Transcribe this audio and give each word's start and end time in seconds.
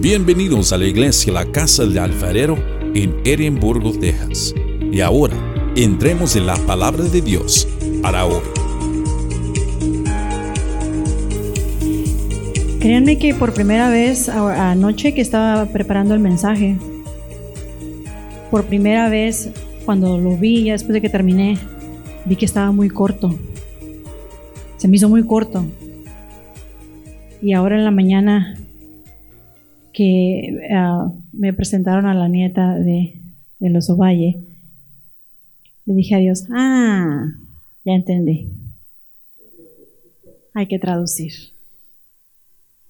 Bienvenidos 0.00 0.74
a 0.74 0.78
la 0.78 0.84
iglesia 0.84 1.32
La 1.32 1.50
Casa 1.50 1.86
del 1.86 1.98
Alfarero 1.98 2.58
en 2.94 3.16
Edimburgo, 3.24 3.92
Texas. 3.92 4.54
Y 4.92 5.00
ahora, 5.00 5.34
entremos 5.74 6.36
en 6.36 6.46
la 6.46 6.54
palabra 6.54 7.02
de 7.04 7.22
Dios 7.22 7.66
para 8.02 8.26
hoy. 8.26 8.42
Créanme 12.78 13.18
que 13.18 13.34
por 13.34 13.54
primera 13.54 13.88
vez 13.88 14.28
anoche 14.28 15.14
que 15.14 15.22
estaba 15.22 15.64
preparando 15.66 16.12
el 16.12 16.20
mensaje, 16.20 16.76
por 18.50 18.66
primera 18.66 19.08
vez 19.08 19.50
cuando 19.86 20.18
lo 20.18 20.36
vi, 20.36 20.64
ya 20.64 20.74
después 20.74 20.92
de 20.92 21.00
que 21.00 21.08
terminé, 21.08 21.58
vi 22.26 22.36
que 22.36 22.44
estaba 22.44 22.70
muy 22.70 22.90
corto. 22.90 23.34
Se 24.76 24.88
me 24.88 24.96
hizo 24.98 25.08
muy 25.08 25.24
corto. 25.24 25.64
Y 27.40 27.54
ahora 27.54 27.76
en 27.76 27.84
la 27.84 27.90
mañana 27.90 28.56
que 29.96 30.68
ah, 30.70 31.10
me 31.32 31.54
presentaron 31.54 32.04
a 32.04 32.12
la 32.12 32.28
nieta 32.28 32.74
de, 32.78 33.14
de 33.58 33.70
los 33.70 33.88
Ovalle, 33.88 34.36
le 35.86 35.94
dije 35.94 36.14
a 36.14 36.18
Dios, 36.18 36.44
ah, 36.50 37.32
ya 37.82 37.94
entendí. 37.94 38.50
Hay 40.52 40.66
que 40.66 40.78
traducir. 40.78 41.32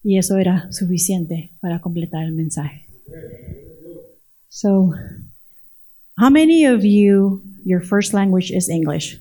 Y 0.03 0.19
eso 0.19 0.37
era 0.37 0.71
suficiente 0.73 1.51
para 1.61 1.81
completar 1.81 2.25
el 2.25 2.33
mensaje. 2.33 2.87
So, 4.49 4.93
how 6.17 6.29
many 6.29 6.67
of 6.67 6.83
you, 6.83 7.41
your 7.65 7.83
first 7.83 8.15
language 8.15 8.51
is 8.51 8.69
English? 8.69 9.21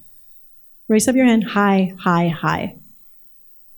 Raise 0.88 1.08
up 1.08 1.16
your 1.16 1.28
hand. 1.28 1.44
High, 1.44 1.94
high, 2.00 2.30
high. 2.30 2.78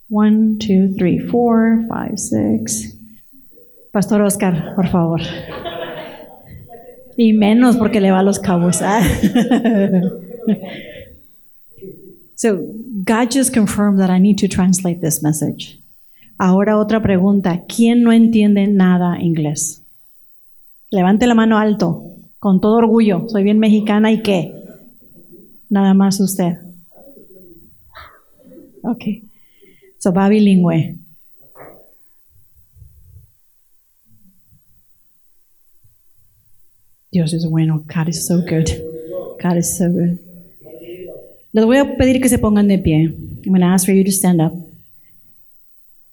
One, 0.08 0.58
two, 0.58 0.94
three, 0.96 1.18
four, 1.18 1.84
five, 1.90 2.18
six. 2.18 2.97
Pastor 3.98 4.22
Oscar, 4.22 4.76
por 4.76 4.86
favor. 4.86 5.20
Y 7.16 7.32
menos 7.32 7.76
porque 7.76 8.00
le 8.00 8.12
va 8.12 8.20
a 8.20 8.22
los 8.22 8.38
cabos. 8.38 8.80
ah. 8.80 9.02
so, 12.36 12.60
God 13.04 13.32
just 13.32 13.52
confirmed 13.52 13.98
that 13.98 14.08
I 14.08 14.20
need 14.20 14.38
to 14.38 14.46
translate 14.46 15.00
this 15.00 15.20
message. 15.20 15.80
Ahora 16.38 16.78
otra 16.78 17.02
pregunta. 17.02 17.64
¿Quién 17.66 18.04
no 18.04 18.12
entiende 18.12 18.68
nada 18.68 19.20
inglés? 19.20 19.82
Levante 20.92 21.26
la 21.26 21.34
mano 21.34 21.58
alto, 21.58 22.04
con 22.38 22.60
todo 22.60 22.76
orgullo. 22.76 23.28
Soy 23.28 23.42
bien 23.42 23.58
mexicana 23.58 24.12
y 24.12 24.22
qué? 24.22 24.54
Nada 25.68 25.92
más 25.92 26.20
usted. 26.20 26.58
Ok. 28.84 29.04
So 29.98 30.12
va 30.12 30.28
bilingüe. 30.28 30.98
Dios 37.10 37.32
es 37.32 37.46
bueno. 37.46 37.84
God 37.86 38.08
is 38.08 38.26
so 38.26 38.40
good. 38.40 38.68
God 39.42 39.56
is 39.56 39.76
so 39.76 39.88
good. 39.90 40.18
Les 41.52 41.64
voy 41.64 41.78
a 41.78 41.96
pedir 41.96 42.20
que 42.20 42.28
se 42.28 42.38
pongan 42.38 42.68
de 42.68 42.78
pie. 42.78 43.04
I'm 43.44 43.52
going 43.52 43.60
to 43.60 43.66
ask 43.66 43.86
for 43.86 43.94
you 43.94 44.04
to 44.04 44.10
stand 44.10 44.40
up. 44.40 44.52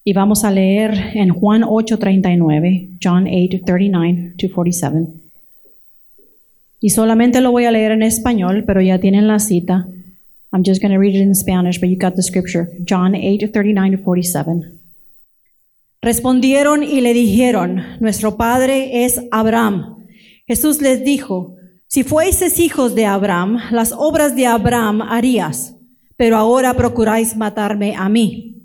Y 0.04 0.14
vamos 0.14 0.44
a 0.44 0.52
leer 0.52 0.94
en 1.16 1.30
Juan 1.30 1.64
8:39, 1.64 2.98
John 3.00 3.26
8:39 3.26 4.36
to 4.38 4.48
47. 4.50 5.08
Y 6.80 6.90
solamente 6.92 7.42
lo 7.42 7.52
voy 7.52 7.66
a 7.66 7.72
leer 7.72 7.92
en 7.92 8.04
español, 8.04 8.64
pero 8.66 8.82
ya 8.82 9.00
tienen 9.00 9.28
la 9.28 9.40
cita. 9.40 9.88
I'm 10.54 10.64
just 10.64 10.82
going 10.82 10.94
to 10.94 11.00
read 11.00 11.16
it 11.16 11.22
in 11.22 11.36
Spanish, 11.36 11.80
but 11.80 11.90
you 11.90 11.98
got 11.98 12.16
the 12.16 12.22
scripture. 12.22 12.70
John 12.86 13.14
8:39 13.14 13.98
to 13.98 14.04
47. 14.04 14.80
Respondieron 16.02 16.84
y 16.84 17.02
le 17.02 17.14
dijeron, 17.14 17.82
nuestro 18.00 18.38
padre 18.38 19.06
es 19.06 19.20
Abraham. 19.32 20.05
Jesús 20.48 20.82
les 20.82 21.04
dijo, 21.04 21.56
si 21.88 22.04
fueseis 22.04 22.60
hijos 22.60 22.96
de 22.96 23.06
Abraham, 23.06 23.60
las 23.72 23.92
obras 23.92 24.36
de 24.36 24.48
Abraham 24.48 25.02
harías, 25.02 25.76
pero 26.18 26.38
ahora 26.38 26.74
procuráis 26.76 27.36
matarme 27.36 27.96
a 27.96 28.10
mí 28.10 28.56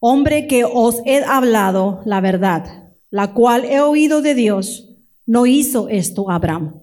hombre 0.00 0.46
que 0.46 0.64
os 0.64 0.96
he 1.04 1.22
hablado 1.22 2.00
la 2.06 2.20
verdad, 2.20 2.92
la 3.10 3.34
cual 3.34 3.66
he 3.66 3.80
oído 3.80 4.22
de 4.22 4.34
Dios, 4.34 4.88
no 5.26 5.46
hizo 5.46 5.88
esto 5.88 6.30
Abraham. 6.30 6.80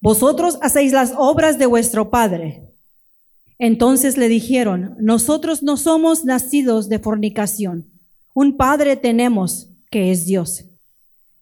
Vosotros 0.00 0.58
hacéis 0.62 0.92
las 0.92 1.12
obras 1.18 1.58
de 1.58 1.66
vuestro 1.66 2.10
padre. 2.10 2.70
Entonces 3.58 4.16
le 4.16 4.28
dijeron, 4.28 4.96
nosotros 5.00 5.62
no 5.62 5.76
somos 5.76 6.24
nacidos 6.24 6.88
de 6.88 6.98
fornicación, 6.98 7.90
un 8.34 8.56
padre 8.56 8.96
tenemos 8.96 9.68
que 9.90 10.10
es 10.10 10.24
Dios. 10.26 10.64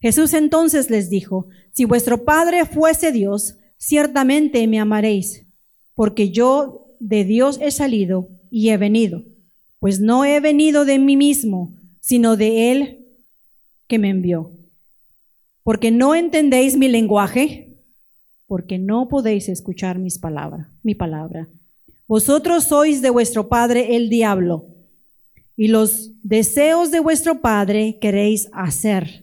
Jesús 0.03 0.35
entonces 0.35 0.91
les 0.91 1.09
dijo, 1.09 1.47
si 1.71 1.85
vuestro 1.85 2.23
padre 2.23 2.67
fuese 2.67 3.11
Dios, 3.11 3.57
ciertamente 3.77 4.67
me 4.67 4.79
amaréis, 4.79 5.47
porque 5.95 6.29
yo 6.29 6.85
de 6.99 7.23
Dios 7.23 7.57
he 7.59 7.71
salido 7.71 8.29
y 8.51 8.69
he 8.69 8.77
venido 8.77 9.23
pues 9.83 9.99
no 9.99 10.23
he 10.23 10.39
venido 10.39 10.85
de 10.85 10.97
mí 10.97 11.17
mismo, 11.17 11.73
sino 11.99 12.37
de 12.37 12.71
Él 12.71 13.05
que 13.89 13.99
me 13.99 14.11
envió. 14.11 14.49
Porque 15.61 15.91
no 15.91 16.15
entendéis 16.15 16.77
mi 16.77 16.87
lenguaje, 16.87 17.75
porque 18.47 18.77
no 18.77 19.09
podéis 19.09 19.49
escuchar 19.49 19.99
mis 19.99 20.19
palabras, 20.19 20.69
mi 20.83 20.95
palabra. 20.95 21.49
Vosotros 22.07 22.63
sois 22.63 23.01
de 23.01 23.09
vuestro 23.09 23.49
padre 23.49 23.97
el 23.97 24.09
diablo, 24.09 24.69
y 25.57 25.67
los 25.67 26.11
deseos 26.23 26.89
de 26.89 27.01
vuestro 27.01 27.41
padre 27.41 27.97
queréis 27.99 28.47
hacer. 28.53 29.22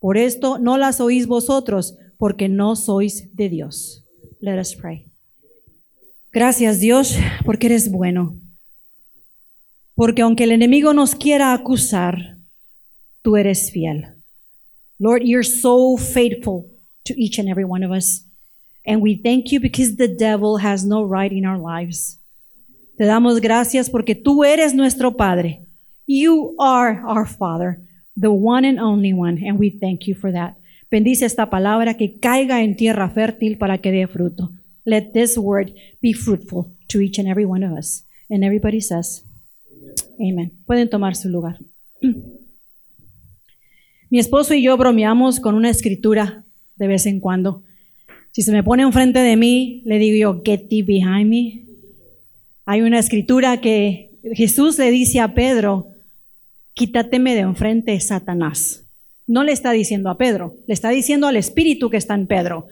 Por 0.00 0.16
esto 0.16 0.58
no 0.58 0.78
las 0.78 1.00
oís 1.00 1.26
vosotros, 1.26 1.94
porque 2.18 2.48
no 2.48 2.74
sois 2.74 3.34
de 3.34 3.48
Dios. 3.48 4.02
Let 4.40 4.58
us 4.58 4.74
pray. 4.74 5.04
Gracias 6.32 6.80
Dios 6.80 7.16
porque 7.44 7.66
eres 7.66 7.90
bueno. 7.90 8.36
Porque 9.94 10.22
aunque 10.22 10.44
el 10.44 10.52
enemigo 10.52 10.94
nos 10.94 11.14
quiera 11.14 11.52
acusar, 11.52 12.38
tú 13.22 13.36
eres 13.36 13.70
fiel. 13.70 14.14
Lord, 14.98 15.22
you're 15.22 15.46
so 15.46 15.96
faithful 15.96 16.66
to 17.04 17.14
each 17.16 17.38
and 17.38 17.48
every 17.48 17.64
one 17.64 17.84
of 17.84 17.90
us. 17.90 18.24
And 18.86 19.02
we 19.02 19.16
thank 19.16 19.50
you 19.50 19.60
because 19.60 19.96
the 19.96 20.08
devil 20.08 20.58
has 20.58 20.84
no 20.84 21.04
right 21.04 21.32
in 21.32 21.44
our 21.44 21.58
lives. 21.58 22.18
Te 22.96 23.04
damos 23.04 23.40
gracias 23.40 23.90
porque 23.90 24.14
tú 24.14 24.44
eres 24.44 24.74
nuestro 24.74 25.16
Padre. 25.16 25.66
You 26.06 26.54
are 26.58 27.02
our 27.06 27.26
Father, 27.26 27.80
the 28.16 28.30
one 28.30 28.64
and 28.64 28.78
only 28.78 29.12
one, 29.12 29.38
and 29.44 29.58
we 29.58 29.70
thank 29.70 30.06
you 30.06 30.14
for 30.14 30.32
that. 30.32 30.56
Bendice 30.90 31.24
esta 31.24 31.50
palabra 31.50 31.96
que 31.96 32.18
caiga 32.18 32.62
en 32.62 32.76
tierra 32.76 33.10
fértil 33.10 33.58
para 33.58 33.78
que 33.78 33.92
dé 33.92 34.06
fruto. 34.06 34.50
Let 34.84 35.12
this 35.12 35.38
word 35.38 35.72
be 36.00 36.12
fruitful 36.12 36.66
to 36.88 37.00
each 37.00 37.18
and 37.18 37.28
every 37.28 37.44
one 37.44 37.64
of 37.64 37.76
us. 37.76 38.04
And 38.28 38.42
everybody 38.44 38.80
says, 38.80 39.24
Amen. 40.20 40.52
Pueden 40.66 40.90
tomar 40.90 41.14
su 41.16 41.28
lugar. 41.28 41.58
Mi 44.10 44.18
esposo 44.18 44.54
y 44.54 44.62
yo 44.62 44.76
bromeamos 44.76 45.38
con 45.38 45.54
una 45.54 45.70
escritura 45.70 46.44
de 46.76 46.88
vez 46.88 47.06
en 47.06 47.20
cuando. 47.20 47.62
Si 48.32 48.42
se 48.42 48.52
me 48.52 48.62
pone 48.62 48.82
enfrente 48.82 49.20
de 49.20 49.36
mí, 49.36 49.82
le 49.84 49.98
digo 49.98 50.16
yo, 50.16 50.42
get 50.44 50.68
thee 50.68 50.82
behind 50.82 51.28
me. 51.28 51.64
Hay 52.64 52.82
una 52.82 52.98
escritura 52.98 53.60
que 53.60 54.10
Jesús 54.34 54.78
le 54.78 54.90
dice 54.90 55.20
a 55.20 55.34
Pedro, 55.34 55.89
quítateme 56.80 57.34
de 57.34 57.40
enfrente, 57.40 58.00
Satanás. 58.00 58.86
No 59.26 59.44
le 59.44 59.52
está 59.52 59.70
diciendo 59.70 60.08
a 60.08 60.16
Pedro, 60.16 60.54
le 60.66 60.72
está 60.72 60.88
diciendo 60.88 61.26
al 61.26 61.36
espíritu 61.36 61.90
que 61.90 61.98
está 61.98 62.14
en 62.14 62.26
Pedro. 62.26 62.68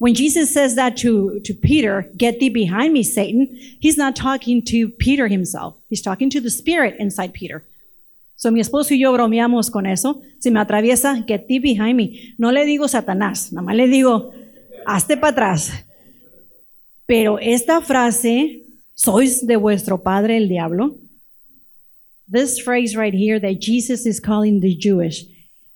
When 0.00 0.16
Jesus 0.16 0.50
says 0.50 0.74
that 0.74 0.96
to, 1.02 1.38
to 1.44 1.54
Peter, 1.54 2.10
get 2.18 2.40
thee 2.40 2.50
behind 2.50 2.92
me, 2.92 3.04
Satan, 3.04 3.48
he's 3.80 3.96
not 3.96 4.16
talking 4.16 4.60
to 4.64 4.90
Peter 4.98 5.28
himself. 5.28 5.76
He's 5.88 6.02
talking 6.02 6.28
to 6.30 6.40
the 6.40 6.50
spirit 6.50 6.96
inside 6.98 7.32
Peter. 7.32 7.62
So 8.34 8.50
mi 8.50 8.58
esposo 8.58 8.92
y 8.92 8.98
yo 8.98 9.12
bromeamos 9.12 9.70
con 9.70 9.86
eso. 9.86 10.20
Si 10.40 10.50
me 10.50 10.58
atraviesa, 10.58 11.24
get 11.24 11.46
thee 11.46 11.60
behind 11.60 11.94
me. 11.94 12.34
No 12.38 12.50
le 12.50 12.64
digo 12.64 12.88
Satanás, 12.88 13.52
nada 13.52 13.64
más 13.64 13.76
le 13.76 13.86
digo, 13.86 14.32
hazte 14.84 15.16
para 15.16 15.30
atrás. 15.30 15.84
Pero 17.06 17.38
esta 17.38 17.80
frase, 17.82 18.64
¿sois 18.94 19.46
de 19.46 19.54
vuestro 19.54 20.02
padre 20.02 20.36
el 20.36 20.48
diablo? 20.48 20.96
This 22.30 22.60
phrase 22.60 22.94
right 22.94 23.14
here 23.14 23.40
that 23.40 23.60
Jesus 23.60 24.04
is 24.04 24.20
calling 24.20 24.60
the 24.60 24.76
Jewish, 24.76 25.24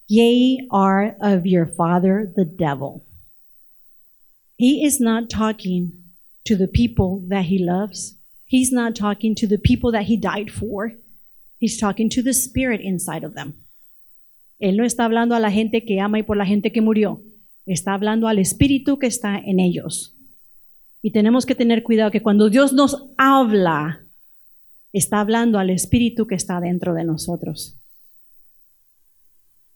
Ye 0.06 0.68
are 0.70 1.16
of 1.20 1.46
your 1.46 1.64
father 1.64 2.30
the 2.36 2.44
devil. 2.44 3.06
He 4.58 4.84
is 4.84 5.00
not 5.00 5.30
talking 5.30 5.92
to 6.44 6.54
the 6.54 6.68
people 6.68 7.24
that 7.28 7.46
he 7.46 7.58
loves. 7.58 8.18
He's 8.44 8.70
not 8.70 8.94
talking 8.94 9.34
to 9.36 9.46
the 9.46 9.56
people 9.56 9.92
that 9.92 10.04
he 10.04 10.16
died 10.18 10.50
for. 10.50 10.92
He's 11.58 11.80
talking 11.80 12.10
to 12.10 12.22
the 12.22 12.34
spirit 12.34 12.82
inside 12.82 13.24
of 13.24 13.34
them. 13.34 13.54
Él 14.60 14.76
no 14.76 14.84
está 14.84 15.06
hablando 15.06 15.34
a 15.34 15.40
la 15.40 15.50
gente 15.50 15.84
que 15.84 16.00
ama 16.00 16.18
y 16.18 16.22
por 16.22 16.36
la 16.36 16.44
gente 16.44 16.70
que 16.70 16.82
murió. 16.82 17.22
Está 17.66 17.94
hablando 17.94 18.28
al 18.28 18.38
espíritu 18.38 18.98
que 18.98 19.06
está 19.06 19.38
en 19.38 19.58
ellos. 19.58 20.14
Y 21.00 21.12
tenemos 21.12 21.46
que 21.46 21.54
tener 21.54 21.82
cuidado 21.82 22.10
que 22.10 22.20
cuando 22.20 22.50
Dios 22.50 22.72
nos 22.72 23.08
habla, 23.16 24.04
está 24.92 25.20
hablando 25.20 25.58
al 25.58 25.70
espíritu 25.70 26.26
que 26.26 26.34
está 26.34 26.60
dentro 26.60 26.94
de 26.94 27.04
nosotros. 27.04 27.78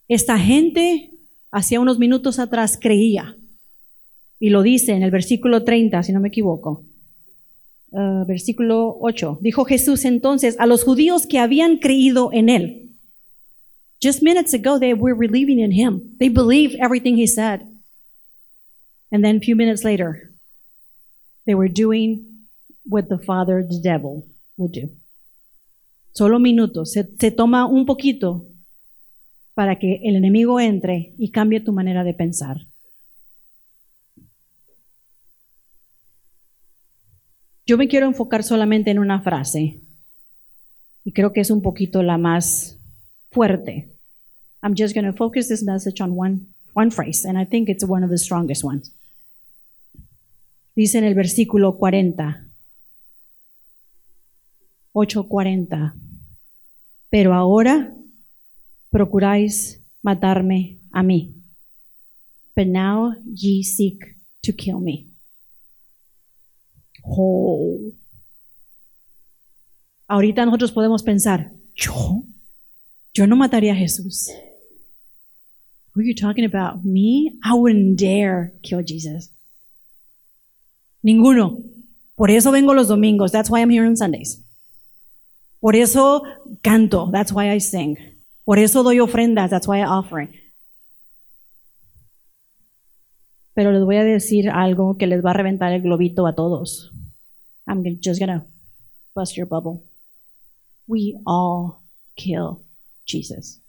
Esta 0.09 0.39
gente, 0.39 1.11
hacía 1.51 1.81
unos 1.81 1.99
minutos 1.99 2.39
atrás, 2.39 2.79
creía. 2.81 3.37
Y 4.39 4.51
lo 4.51 4.63
dice 4.63 4.93
en 4.93 5.03
el 5.03 5.11
versículo 5.11 5.65
30, 5.65 6.03
si 6.03 6.13
no 6.13 6.21
me 6.21 6.29
equivoco. 6.29 6.85
Uh, 7.91 8.25
versículo 8.27 8.97
8. 9.01 9.39
Dijo 9.41 9.65
Jesús 9.65 10.05
entonces 10.05 10.57
a 10.59 10.67
los 10.67 10.85
judíos 10.85 11.27
que 11.27 11.39
habían 11.39 11.79
creído 11.79 12.31
en 12.33 12.49
él. 12.49 12.83
Just 14.03 14.23
minutes 14.23 14.53
ago, 14.53 14.79
they 14.79 14.93
were 14.93 15.15
believing 15.15 15.59
in 15.59 15.73
him. 15.73 16.17
They 16.19 16.29
believed 16.29 16.77
everything 16.79 17.17
he 17.17 17.27
said. 17.27 17.63
And 19.11 19.25
then 19.25 19.37
a 19.37 19.41
few 19.41 19.57
minutes 19.57 19.85
later, 19.85 20.33
they 21.47 21.55
were 21.55 21.69
doing 21.69 22.47
what 22.85 23.09
the 23.09 23.19
father, 23.19 23.63
the 23.67 23.81
devil, 23.81 24.27
would 24.59 24.73
do. 24.73 24.91
Solo 26.17 26.39
minutos. 26.39 26.93
Se, 26.93 27.31
toma 27.31 27.67
un 27.67 27.85
poquito 27.85 28.47
para 29.53 29.79
que 29.79 30.01
el 30.03 30.17
enemigo 30.17 30.59
entre 30.59 31.13
y 31.19 31.31
cambie 31.31 31.61
tu 31.61 31.75
manera 31.75 32.05
de 32.05 32.15
pensar. 32.15 32.67
Yo 37.67 37.77
me 37.77 37.87
quiero 37.87 38.07
enfocar 38.07 38.45
solamente 38.45 38.91
en 38.91 38.99
una 38.99 39.21
frase 39.21 39.83
y 41.05 41.13
creo 41.13 41.35
que 41.35 41.43
es 41.43 41.51
un 41.51 41.61
poquito 41.61 42.03
la 42.03 42.17
más 42.17 42.79
fuerte. 43.31 43.91
I'm 44.63 44.75
just 44.75 44.95
going 44.95 45.05
to 45.05 45.13
focus 45.13 45.49
this 45.49 45.63
message 45.63 46.01
on 46.01 46.19
one, 46.19 46.47
one 46.73 46.91
phrase, 46.91 47.29
and 47.29 47.39
I 47.39 47.45
think 47.45 47.69
it's 47.69 47.85
one 47.85 48.03
of 48.03 48.09
the 48.09 48.17
strongest 48.17 48.65
ones. 48.65 48.91
Dice 50.75 50.97
en 50.97 51.05
el 51.05 51.15
versículo 51.15 51.77
40, 51.77 52.43
8:40, 54.95 56.06
pero 57.17 57.33
ahora 57.33 57.95
procuráis 58.91 59.83
matarme 60.03 60.81
a 60.93 61.03
mí. 61.03 61.33
But 62.55 62.67
now 62.67 63.15
ye 63.25 63.63
seek 63.63 64.19
to 64.43 64.53
kill 64.53 64.81
me. 64.81 65.07
Oh. 67.09 67.79
Ahorita 70.07 70.45
nosotros 70.45 70.73
podemos 70.73 71.03
pensar, 71.03 71.53
¿yo? 71.75 72.23
Yo 73.15 73.27
no 73.27 73.35
mataría 73.35 73.73
a 73.73 73.77
Jesús. 73.77 74.29
Who 75.95 76.03
are 76.03 76.07
you 76.07 76.15
talking 76.15 76.45
about? 76.45 76.85
Me? 76.85 77.33
I 77.43 77.55
wouldn't 77.55 77.99
dare 77.99 78.53
kill 78.61 78.83
Jesus. 78.83 79.31
Ninguno. 81.03 81.63
Por 82.15 82.31
eso 82.31 82.53
vengo 82.53 82.75
los 82.75 82.89
domingos. 82.89 83.33
That's 83.33 83.49
why 83.49 83.63
I'm 83.63 83.71
here 83.71 83.87
on 83.87 83.97
Sundays. 83.97 84.46
Por 85.67 85.75
eso 85.75 86.23
canto. 86.63 87.11
That's 87.11 87.33
why 87.33 87.51
I 87.51 87.59
sing. 87.59 87.99
Por 88.45 88.61
eso 88.61 88.85
doy 88.85 89.01
ofrendas. 89.01 89.51
That's 89.51 89.67
why 89.67 89.81
I 89.81 89.87
offer. 89.87 90.31
Pero 93.53 93.73
les 93.73 93.85
voy 93.85 93.97
a 93.97 94.05
decir 94.05 94.49
algo 94.49 94.97
que 94.97 95.09
les 95.09 95.25
va 95.25 95.31
a 95.31 95.35
reventar 95.35 95.73
el 95.73 95.83
globito 95.83 96.29
a 96.29 96.37
todos. 96.37 96.93
I'm 97.67 97.83
just 98.01 98.21
gonna 98.21 98.47
bust 99.13 99.37
your 99.37 99.49
bubble. 99.49 99.83
We 100.87 101.19
all 101.27 101.83
kill 102.15 102.63
Jesus. 103.05 103.61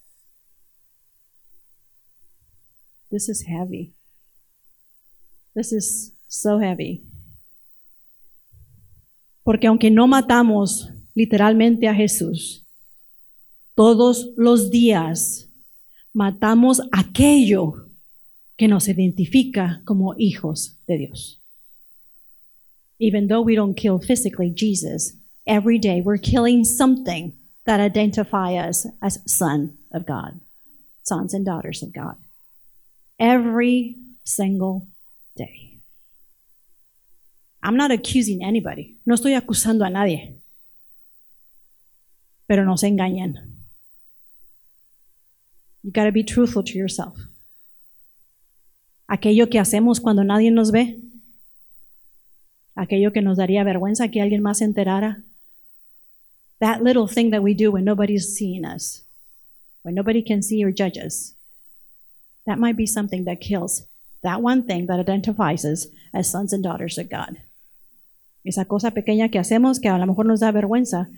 This 3.09 3.27
is 3.27 3.47
heavy. 3.47 3.95
This 5.55 5.71
is 5.71 6.13
so 6.27 6.59
heavy. 6.59 7.01
Porque 9.43 9.65
aunque 9.65 9.89
no 9.89 10.05
matamos 10.05 10.91
literalmente 11.17 11.87
a 11.87 11.95
Jesús, 11.95 12.63
todos 13.73 14.29
los 14.37 14.69
días 14.69 15.49
matamos 16.13 16.79
aquello 16.91 17.89
que 18.55 18.67
nos 18.67 18.87
identifica 18.87 19.81
como 19.83 20.13
hijos 20.19 20.77
de 20.85 20.97
Dios. 20.99 21.41
Even 22.99 23.27
though 23.27 23.41
we 23.41 23.55
don't 23.55 23.75
kill 23.75 23.99
physically 23.99 24.51
Jesus, 24.53 25.17
every 25.47 25.79
day 25.79 26.01
we're 26.01 26.21
killing 26.21 26.63
something 26.63 27.33
that 27.65 27.79
identify 27.79 28.55
us 28.55 28.87
as 29.01 29.19
son 29.25 29.75
of 29.91 30.05
God, 30.05 30.39
sons 31.03 31.33
and 31.33 31.43
daughters 31.43 31.81
of 31.81 31.91
God. 31.93 32.15
Every 33.19 33.95
single 34.23 34.87
day. 35.35 35.79
I'm 37.63 37.75
not 37.75 37.91
accusing 37.91 38.43
anybody. 38.43 38.97
No 39.03 39.15
estoy 39.15 39.33
acusando 39.33 39.83
a 39.83 39.89
nadie. 39.89 40.37
Pero 42.47 42.65
no 42.65 42.77
se 42.77 42.87
engañen. 42.87 43.35
You 45.83 45.91
got 45.91 46.05
to 46.05 46.11
be 46.11 46.23
truthful 46.23 46.63
to 46.63 46.77
yourself. 46.77 47.17
Aquello 49.07 49.49
que 49.49 49.59
hacemos 49.59 49.99
cuando 49.99 50.23
nadie 50.23 50.51
nos 50.51 50.71
ve, 50.71 50.99
aquello 52.75 53.13
que 53.13 53.21
nos 53.21 53.37
daría 53.37 53.63
vergüenza 53.63 54.09
que 54.09 54.21
alguien 54.21 54.41
más 54.41 54.57
se 54.57 54.65
enterara, 54.65 55.23
that 56.59 56.81
little 56.81 57.07
thing 57.07 57.31
that 57.31 57.41
we 57.41 57.53
do 57.53 57.71
when 57.71 57.85
nobody's 57.85 58.35
seeing 58.35 58.65
us, 58.65 59.03
when 59.83 59.95
nobody 59.95 60.21
can 60.21 60.41
see 60.41 60.63
or 60.63 60.71
judge 60.71 60.97
us, 60.97 61.35
that 62.45 62.57
might 62.57 62.75
be 62.75 62.85
something 62.85 63.23
that 63.23 63.39
kills 63.39 63.87
that 64.23 64.41
one 64.41 64.63
thing 64.63 64.87
that 64.87 64.99
identifies 64.99 65.63
us 65.63 65.87
as 66.13 66.29
sons 66.29 66.53
and 66.53 66.63
daughters 66.63 66.97
of 66.97 67.09
God. 67.09 67.37
Esa 68.43 68.65
cosa 68.65 68.91
pequeña 68.91 69.29
que 69.29 69.39
hacemos 69.39 69.79
que 69.79 69.89
a 69.89 69.97
lo 69.97 70.05
mejor 70.05 70.25
nos 70.25 70.39
da 70.39 70.51
vergüenza, 70.51 71.09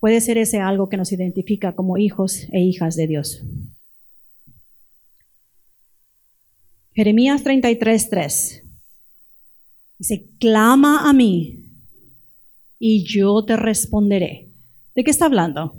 puede 0.00 0.20
ser 0.20 0.38
ese 0.38 0.60
algo 0.60 0.88
que 0.88 0.96
nos 0.96 1.12
identifica 1.12 1.74
como 1.74 1.98
hijos 1.98 2.46
e 2.52 2.60
hijas 2.60 2.96
de 2.96 3.06
Dios. 3.06 3.42
Jeremías 6.94 7.42
33:3 7.42 8.62
dice, 9.98 10.26
clama 10.38 11.08
a 11.08 11.12
mí 11.12 11.64
y 12.78 13.04
yo 13.04 13.44
te 13.44 13.56
responderé. 13.56 14.50
¿De 14.94 15.02
qué 15.02 15.10
está 15.10 15.26
hablando? 15.26 15.74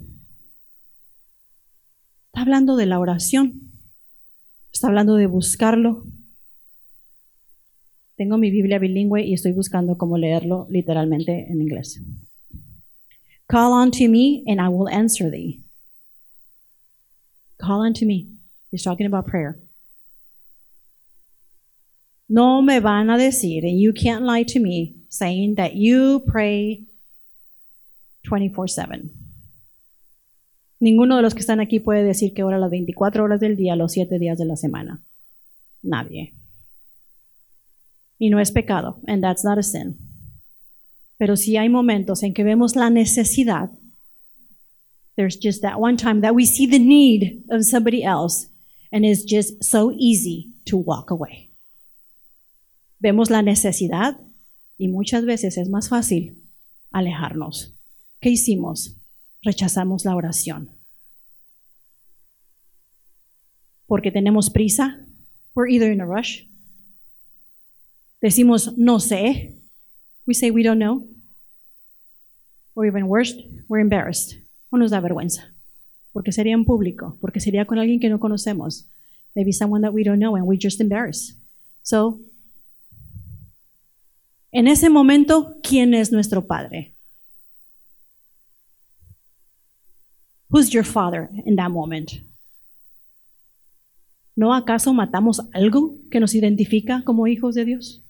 Está 2.27 2.41
hablando 2.41 2.75
de 2.75 2.86
la 2.86 3.00
oración. 3.00 3.72
Está 4.74 4.88
hablando 4.88 5.15
de 5.15 5.27
buscarlo. 5.27 6.03
Tengo 8.17 8.38
mi 8.38 8.51
Biblia 8.51 8.79
bilingüe 8.79 9.25
y 9.25 9.34
estoy 9.34 9.53
buscando 9.53 9.98
cómo 9.98 10.17
leerlo 10.17 10.67
literalmente 10.69 11.48
en 11.50 11.62
inglés. 11.62 12.01
Call 13.48 13.74
unto 13.74 14.08
me 14.10 14.44
and 14.48 14.60
I 14.60 14.70
will 14.70 14.90
answer 14.90 15.30
thee. 15.30 15.62
Call 17.60 17.82
unto 17.82 18.06
me. 18.06 18.28
He's 18.72 18.84
talking 18.84 19.06
about 19.06 19.28
prayer. 19.28 19.58
No 22.28 22.62
me 22.62 22.80
van 22.80 23.10
a 23.10 23.18
decir, 23.18 23.64
and 23.64 23.80
you 23.80 23.94
can't 23.94 24.24
lie 24.24 24.44
to 24.44 24.60
me, 24.60 24.96
saying 25.10 25.56
that 25.56 25.75
you 25.75 26.24
pray 26.25 26.88
24/7. 28.24 29.12
Ninguno 30.82 31.16
de 31.16 31.22
los 31.22 31.34
que 31.34 31.42
están 31.42 31.62
aquí 31.62 31.80
puede 31.80 32.04
decir 32.04 32.34
que 32.34 32.44
ora 32.44 32.58
las 32.58 32.72
24 32.72 33.24
horas 33.24 33.40
del 33.40 33.56
día, 33.56 33.75
los 33.75 33.92
7 33.94 34.18
días 34.20 34.38
de 34.38 34.46
la 34.46 34.56
semana. 34.56 35.04
Nadie. 35.84 36.34
Y 38.18 38.30
no 38.30 38.40
es 38.40 38.52
pecado, 38.52 39.00
and 39.08 39.22
that's 39.24 39.44
not 39.44 39.60
a 39.60 39.64
sin. 39.64 40.04
Pero 41.17 41.36
si 41.38 41.57
hay 41.57 41.69
momentos 41.69 42.24
en 42.24 42.34
que 42.34 42.43
vemos 42.43 42.75
la 42.75 42.89
necesidad. 42.89 43.69
There's 45.15 45.38
just 45.41 45.62
that 45.62 45.79
one 45.79 45.95
time 45.95 46.22
that 46.22 46.36
we 46.36 46.45
see 46.45 46.67
the 46.67 46.79
need 46.79 47.43
of 47.50 47.63
somebody 47.63 48.03
else 48.03 48.50
and 48.91 49.05
it's 49.05 49.24
just 49.24 49.63
so 49.63 49.93
easy 49.98 50.53
to 50.65 50.77
walk 50.77 51.10
away. 51.10 51.51
Vemos 53.00 53.29
la 53.29 53.41
necesidad 53.41 54.19
y 54.77 54.88
muchas 54.88 55.25
veces 55.25 55.57
es 55.57 55.69
más 55.69 55.89
fácil 55.89 56.36
alejarnos. 56.91 57.74
¿Qué 58.19 58.29
hicimos? 58.29 58.95
Rechazamos 59.43 60.05
la 60.05 60.15
oración. 60.15 60.69
Porque 63.88 64.12
tenemos 64.12 64.50
prisa. 64.50 65.00
We're 65.53 65.69
either 65.69 65.91
in 65.91 66.01
a 66.01 66.05
rush. 66.05 66.43
Decimos 68.22 68.77
no 68.77 69.00
sé. 69.00 69.53
We 70.27 70.34
say 70.34 70.51
we 70.51 70.63
don't 70.63 70.79
know. 70.79 71.08
Or 72.75 72.86
even 72.86 73.08
worse, 73.08 73.34
we're 73.67 73.79
embarrassed. 73.79 74.36
O 74.72 74.77
nos 74.77 74.91
da 74.91 75.00
vergüenza. 75.00 75.51
Porque 76.13 76.32
sería 76.32 76.53
en 76.53 76.65
público, 76.65 77.17
porque 77.22 77.39
sería 77.39 77.65
con 77.65 77.77
alguien 77.77 78.00
que 78.00 78.10
no 78.10 78.20
conocemos. 78.20 78.88
maybe 79.36 79.51
someone 79.51 79.82
that 79.82 79.94
we 79.94 80.03
don't 80.03 80.20
know, 80.20 80.36
and 80.36 80.48
we 80.48 80.58
just 80.58 80.79
embarrass. 80.79 81.36
So, 81.84 82.20
en 84.51 84.67
ese 84.67 84.89
momento, 84.89 85.58
¿quién 85.62 85.94
es 85.94 86.12
nuestro 86.12 86.48
padre? 86.48 86.94
Who's 90.50 90.70
your 90.70 90.86
father 90.86 91.29
in 91.46 91.58
that 91.58 91.70
moment? 91.70 92.24
¿No 94.38 94.53
acaso 94.53 94.94
matamos 94.94 95.41
algo 95.53 95.98
que 96.10 96.20
nos 96.20 96.34
identifica 96.34 97.03
como 97.03 97.27
hijos 97.27 97.55
de 97.55 97.65
Dios? 97.65 98.04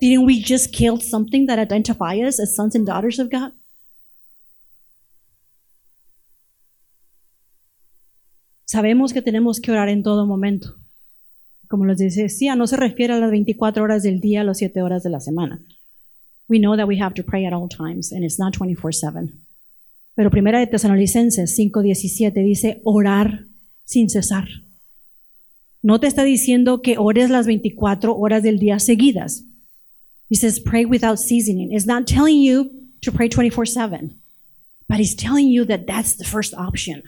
Didn't 0.00 0.24
we 0.24 0.42
just 0.42 0.72
kill 0.72 0.98
something 0.98 1.46
that 1.46 1.58
identifies 1.58 2.24
us 2.24 2.40
as 2.40 2.54
sons 2.54 2.74
and 2.74 2.86
daughters 2.86 3.18
of 3.18 3.28
God? 3.30 3.52
Sabemos 8.64 9.12
que 9.12 9.20
tenemos 9.20 9.60
que 9.60 9.72
orar 9.72 9.88
en 9.88 10.02
todo 10.02 10.26
momento. 10.26 10.76
Como 11.68 11.84
les 11.84 11.98
decía, 11.98 12.56
no 12.56 12.66
se 12.66 12.76
refiere 12.76 13.12
a 13.12 13.18
las 13.18 13.30
24 13.30 13.82
horas 13.82 14.02
del 14.02 14.20
día, 14.20 14.40
a 14.40 14.44
las 14.44 14.58
7 14.58 14.80
horas 14.80 15.02
de 15.02 15.10
la 15.10 15.20
semana. 15.20 15.60
We 16.48 16.58
know 16.58 16.76
that 16.76 16.86
we 16.86 17.00
have 17.00 17.14
to 17.14 17.22
pray 17.22 17.44
at 17.46 17.52
all 17.52 17.68
times, 17.68 18.12
and 18.12 18.24
it's 18.24 18.38
not 18.38 18.56
24-7. 18.56 19.32
Pero 20.14 20.30
primera 20.30 20.58
de 20.60 20.66
Tesalonicenses 20.66 21.54
5:17 21.56 22.42
dice 22.42 22.80
orar 22.84 23.46
sin 23.84 24.08
cesar. 24.08 24.48
No 25.82 26.00
te 26.00 26.06
está 26.06 26.24
diciendo 26.24 26.80
que 26.80 26.96
ores 26.98 27.30
las 27.30 27.46
24 27.46 28.16
horas 28.16 28.42
del 28.42 28.58
día 28.58 28.78
seguidas. 28.78 29.49
He 30.30 30.36
says 30.36 30.60
pray 30.60 30.84
without 30.84 31.18
ceasing. 31.18 31.72
It's 31.72 31.86
not 31.86 32.06
telling 32.06 32.40
you 32.40 32.70
to 33.02 33.10
pray 33.10 33.28
24/7, 33.28 34.14
but 34.88 34.98
he's 34.98 35.16
telling 35.16 35.48
you 35.48 35.64
that 35.66 35.86
that's 35.86 36.16
the 36.16 36.24
first 36.24 36.54
option. 36.54 37.02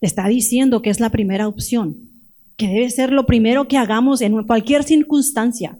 Te 0.00 0.06
está 0.06 0.26
diciendo 0.28 0.82
que 0.82 0.90
es 0.90 0.98
la 0.98 1.10
primera 1.10 1.46
opción, 1.46 2.08
que 2.56 2.68
debe 2.68 2.88
ser 2.88 3.12
lo 3.12 3.26
primero 3.26 3.68
que 3.68 3.76
hagamos 3.76 4.22
en 4.22 4.42
cualquier 4.44 4.82
circunstancia. 4.82 5.78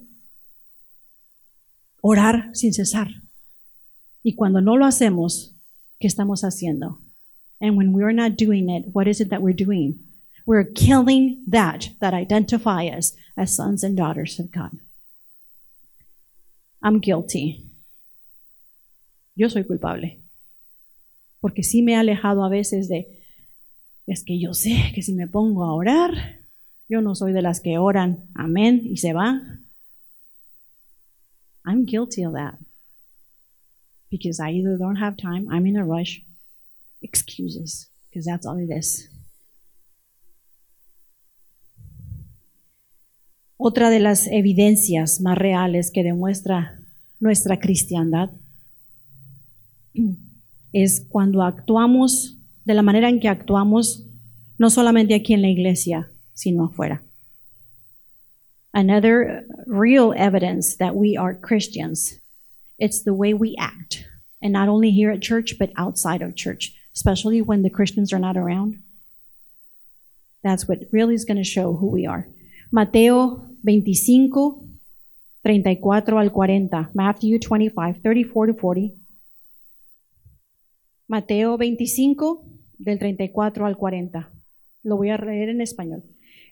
Orar 2.03 2.51
sin 2.53 2.75
cesar. 2.75 3.09
Y 4.23 4.35
cuando 4.35 4.61
no 4.61 4.77
lo 4.77 4.85
hacemos, 4.85 5.55
¿qué 5.99 6.07
estamos 6.07 6.45
haciendo? 6.45 6.99
And 7.61 7.79
when 7.79 7.95
we're 7.95 8.13
not 8.13 8.37
doing 8.37 8.69
it, 8.69 8.89
what 8.93 9.07
is 9.07 9.21
it 9.21 9.31
that 9.31 9.41
we're 9.41 9.57
doing? 9.57 10.01
We're 10.47 10.71
killing 10.71 11.45
that 11.47 11.91
that 12.01 12.13
identify 12.13 12.89
us 12.89 13.15
as 13.37 13.55
sons 13.55 13.83
and 13.83 13.97
daughters 13.97 14.39
of 14.39 14.51
God. 14.51 14.81
I'm 16.83 17.01
guilty. 17.01 17.67
Yo 19.37 19.49
soy 19.49 19.65
culpable. 19.65 20.21
Porque 21.41 21.63
sí 21.63 21.83
me 21.83 21.93
he 21.93 21.97
alejado 21.97 22.45
a 22.45 22.49
veces 22.49 22.89
de, 22.89 23.23
es 24.07 24.25
que 24.25 24.39
yo 24.39 24.55
sé 24.55 24.93
que 24.95 25.03
si 25.03 25.15
me 25.15 25.27
pongo 25.27 25.65
a 25.65 25.75
orar, 25.75 26.41
yo 26.89 27.01
no 27.01 27.15
soy 27.15 27.33
de 27.33 27.43
las 27.43 27.61
que 27.61 27.79
oran, 27.79 28.29
amén, 28.35 28.83
y 28.85 28.97
se 28.97 29.13
va. 29.13 29.41
I'm 31.65 31.87
guilty 31.87 32.25
of 32.25 32.35
that. 32.35 32.59
Because 34.11 34.41
I 34.41 34.51
either 34.53 34.77
don't 34.77 34.97
have 34.97 35.17
time, 35.17 35.47
I'm 35.51 35.67
in 35.67 35.77
a 35.77 35.85
rush, 35.85 36.21
excuses, 37.01 37.89
because 38.09 38.27
that's 38.27 38.45
all 38.45 38.59
it 38.59 38.71
is. 38.71 39.09
Otra 43.63 43.91
de 43.91 44.01
las 44.01 44.27
evidencias 44.27 45.21
más 45.21 45.37
reales 45.37 45.91
que 45.91 46.03
demuestra 46.03 46.81
nuestra 47.19 47.59
cristiandad 47.59 48.31
es 50.73 51.05
cuando 51.07 51.43
actuamos 51.43 52.39
de 52.65 52.73
la 52.73 52.81
manera 52.81 53.11
en 53.11 53.21
que 53.21 53.29
actuamos, 53.29 54.07
no 54.57 54.71
solamente 54.71 55.15
aquí 55.15 55.35
en 55.35 55.43
la 55.43 55.49
iglesia, 55.49 56.11
sino 56.33 56.65
afuera. 56.65 57.03
Another 58.73 59.45
real 59.67 60.15
evidence 60.17 60.79
that 60.79 60.95
we 60.95 61.19
are 61.19 61.39
Christians, 61.39 62.19
it's 62.79 63.05
the 63.05 63.13
way 63.13 63.35
we 63.35 63.55
act. 63.59 64.07
And 64.41 64.55
not 64.55 64.71
only 64.71 64.91
here 64.91 65.13
at 65.13 65.21
church, 65.21 65.59
but 65.59 65.69
outside 65.77 66.23
of 66.23 66.35
church, 66.35 66.75
especially 66.95 67.43
when 67.43 67.63
the 67.63 67.69
Christians 67.69 68.11
are 68.11 68.21
not 68.21 68.39
around. 68.39 68.79
That's 70.43 70.67
what 70.67 70.79
really 70.93 71.15
is 71.15 71.27
going 71.27 71.37
to 71.37 71.45
show 71.45 71.75
who 71.75 71.91
we 71.91 72.07
are. 72.07 72.27
Mateo 72.73 73.50
25, 73.63 74.65
34 75.43 76.19
al 76.19 76.33
40. 76.33 76.91
Matthew 76.95 77.39
25, 77.41 78.03
34 78.03 78.55
to 78.55 78.61
40. 78.61 78.95
Mateo 81.09 81.57
25, 81.57 82.45
del 82.79 82.99
34 82.99 83.67
al 83.67 83.77
40. 83.77 84.31
Lo 84.85 84.97
voy 84.97 85.11
a 85.11 85.19
leer 85.19 85.49
en 85.49 85.61
español. 85.61 86.05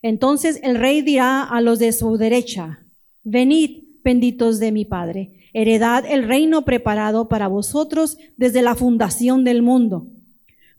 Entonces 0.03 0.61
el 0.63 0.77
rey 0.77 1.03
dirá 1.03 1.43
a 1.43 1.61
los 1.61 1.79
de 1.79 1.93
su 1.93 2.17
derecha, 2.17 2.85
venid, 3.25 3.85
benditos 4.05 4.59
de 4.61 4.73
mi 4.73 4.85
Padre, 4.85 5.51
heredad 5.53 6.05
el 6.09 6.25
reino 6.25 6.65
preparado 6.65 7.29
para 7.29 7.49
vosotros 7.49 8.17
desde 8.37 8.63
la 8.63 8.75
fundación 8.75 9.45
del 9.45 9.63
mundo. 9.63 10.07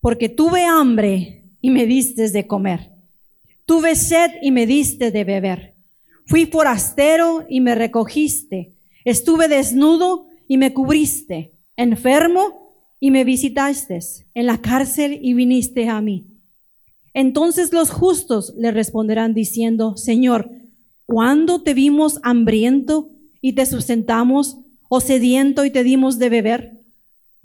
Porque 0.01 0.29
tuve 0.29 0.63
hambre 0.63 1.43
y 1.62 1.69
me 1.69 1.86
diste 1.86 2.29
de 2.29 2.48
comer. 2.48 2.91
Tuve 3.65 3.95
sed 3.95 4.31
y 4.41 4.51
me 4.51 4.65
diste 4.65 5.12
de 5.12 5.24
beber. 5.24 5.78
Fui 6.29 6.45
forastero 6.45 7.48
y 7.50 7.59
me 7.59 7.74
recogiste. 7.74 8.75
Estuve 9.03 9.48
desnudo 9.48 10.27
y 10.48 10.57
me 10.57 10.75
cubriste. 10.75 11.57
Enfermo 11.75 12.75
y 13.00 13.09
me 13.09 13.24
visitaste. 13.24 14.00
En 14.36 14.45
la 14.45 14.59
cárcel 14.59 15.17
y 15.24 15.33
viniste 15.33 15.89
a 15.89 16.00
mí. 16.01 16.27
Entonces 17.15 17.74
los 17.74 17.89
justos 17.89 18.53
le 18.55 18.69
responderán 18.69 19.33
diciendo, 19.33 19.98
Señor, 19.98 20.51
¿cuándo 21.07 21.63
te 21.63 21.74
vimos 21.74 22.19
hambriento 22.21 23.09
y 23.41 23.53
te 23.53 23.65
sustentamos, 23.65 24.59
o 24.88 25.01
sediento 25.01 25.65
y 25.65 25.71
te 25.71 25.83
dimos 25.83 26.19
de 26.19 26.29
beber? 26.29 26.79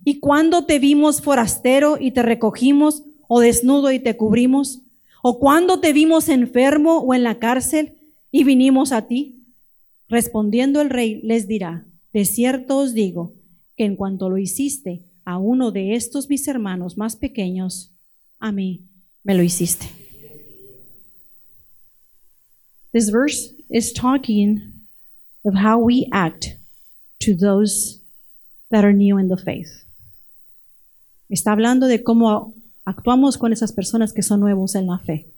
¿Y 0.05 0.21
cuándo 0.21 0.67
te 0.67 0.79
vimos 0.79 1.23
forastero 1.23 1.97
y 1.99 2.11
te 2.11 2.21
recogimos, 2.21 3.03
o 3.29 3.41
desnudo 3.41 3.93
y 3.93 3.99
te 3.99 4.19
cubrimos? 4.19 4.83
¿O 5.23 5.39
cuándo 5.39 5.81
te 5.81 5.95
vimos 5.95 6.29
enfermo 6.29 6.99
o 6.99 7.15
en 7.15 7.23
la 7.23 7.39
cárcel 7.39 7.95
y 8.35 8.43
vinimos 8.43 8.91
a 8.91 9.03
ti? 9.07 9.47
Respondiendo 10.09 10.81
el 10.81 10.91
rey 10.91 11.21
les 11.23 11.47
dirá, 11.47 11.87
de 12.13 12.25
cierto 12.25 12.79
os 12.79 12.93
digo, 12.93 13.33
que 13.77 13.85
en 13.85 13.95
cuanto 13.95 14.29
lo 14.29 14.39
hiciste 14.39 15.05
a 15.25 15.39
uno 15.39 15.71
de 15.71 15.95
estos 15.95 16.29
mis 16.29 16.49
hermanos 16.49 16.99
más 16.99 17.15
pequeños, 17.15 17.93
a 18.41 18.51
mí 18.51 18.89
me 19.23 19.37
lo 19.37 19.45
hiciste. 19.45 19.87
This 22.93 23.13
verse 23.13 23.55
is 23.71 23.93
talking 23.93 24.85
of 25.45 25.55
how 25.55 25.79
we 25.79 26.09
act 26.11 26.59
to 27.21 27.37
those 27.37 28.01
that 28.73 28.83
are 28.83 28.93
new 28.93 29.17
in 29.17 29.29
the 29.29 29.37
faith. 29.37 29.71
Está 31.29 31.53
hablando 31.53 31.87
de 31.87 32.03
cómo 32.03 32.53
actuamos 32.85 33.39
con 33.39 33.53
esas 33.53 33.73
personas 33.73 34.13
que 34.13 34.25
son 34.25 34.41
nuevos 34.41 34.75
en 34.75 34.89
la 34.89 34.99
fe. 34.99 35.34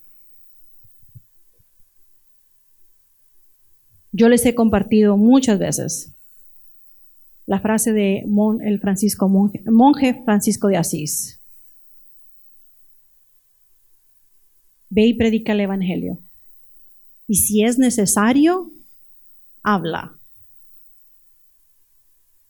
Yo 4.19 4.31
les 4.31 4.47
he 4.47 4.55
compartido 4.55 5.19
muchas 5.19 5.59
veces 5.59 6.11
la 7.45 7.61
frase 7.61 7.93
de 7.93 8.25
el 8.65 8.81
Francisco 8.81 9.29
monje, 9.29 9.63
monje 9.67 10.23
Francisco 10.25 10.69
de 10.69 10.79
Asís. 10.79 11.39
Ve 14.89 15.09
y 15.09 15.15
predica 15.15 15.53
el 15.53 15.61
Evangelio. 15.61 16.19
Y 17.29 17.35
si 17.35 17.63
es 17.63 17.77
necesario, 17.77 18.71
habla. 19.63 20.17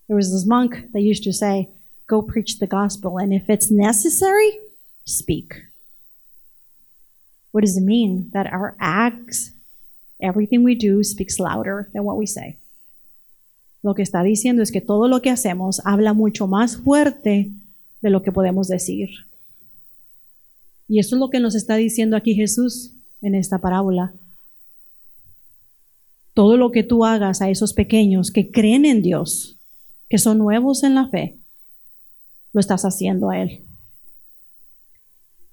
There 0.07 0.15
was 0.17 0.31
this 0.31 0.47
monk 0.47 0.93
that 0.93 1.03
used 1.03 1.25
to 1.25 1.33
say, 1.33 1.69
Go 2.07 2.23
preach 2.23 2.61
the 2.61 2.69
gospel, 2.69 3.19
and 3.19 3.33
if 3.33 3.51
it's 3.51 3.73
necessary, 3.73 4.53
speak. 5.05 5.65
What 7.51 7.63
does 7.63 7.77
it 7.77 7.83
mean? 7.83 8.31
That 8.33 8.47
our 8.53 8.77
acts 8.79 9.56
Everything 10.19 10.65
we 10.65 10.75
do 10.75 11.03
speaks 11.03 11.39
louder 11.39 11.89
than 11.93 12.05
what 12.05 12.17
we 12.17 12.27
say. 12.27 12.57
Lo 13.83 13.95
que 13.95 14.03
está 14.03 14.23
diciendo 14.23 14.63
es 14.63 14.73
que 14.73 14.81
todo 14.81 15.09
lo 15.09 15.21
que 15.23 15.31
hacemos 15.31 15.81
habla 15.85 16.13
mucho 16.13 16.47
más 16.47 16.77
fuerte 16.77 17.53
de 18.01 18.11
lo 18.11 18.23
que 18.23 18.33
podemos 18.33 18.69
decir. 18.69 19.09
Y 20.89 20.99
eso 20.99 21.17
es 21.17 21.21
lo 21.21 21.31
que 21.31 21.41
nos 21.41 21.55
está 21.55 21.77
diciendo 21.77 22.17
aquí 22.17 22.35
Jesús 22.35 22.93
en 23.23 23.35
esta 23.35 23.59
parábola. 23.59 24.15
Todo 26.35 26.57
lo 26.57 26.71
que 26.71 26.83
tú 26.83 27.05
hagas 27.05 27.43
a 27.43 27.51
esos 27.51 27.75
pequeños 27.75 28.31
que 28.31 28.51
creen 28.51 28.85
en 28.85 29.03
Dios, 29.03 29.59
que 30.09 30.19
son 30.19 30.39
nuevos 30.39 30.83
en 30.83 30.95
la 30.95 31.09
fe, 31.09 31.39
lo 32.53 32.61
estás 32.61 32.85
haciendo 32.85 33.31
a 33.31 33.41
Él. 33.41 33.65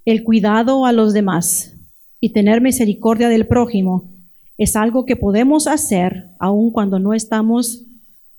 El 0.06 0.24
cuidado 0.24 0.86
a 0.86 0.92
los 0.92 1.14
demás 1.14 1.76
y 2.20 2.34
tener 2.34 2.62
misericordia 2.62 3.30
del 3.30 3.48
prójimo 3.48 4.13
es 4.64 4.76
algo 4.76 5.06
que 5.06 5.16
podemos 5.16 5.68
hacer 5.68 6.30
aun 6.40 6.72
cuando 6.72 7.00
no 7.00 7.14
estamos 7.14 7.84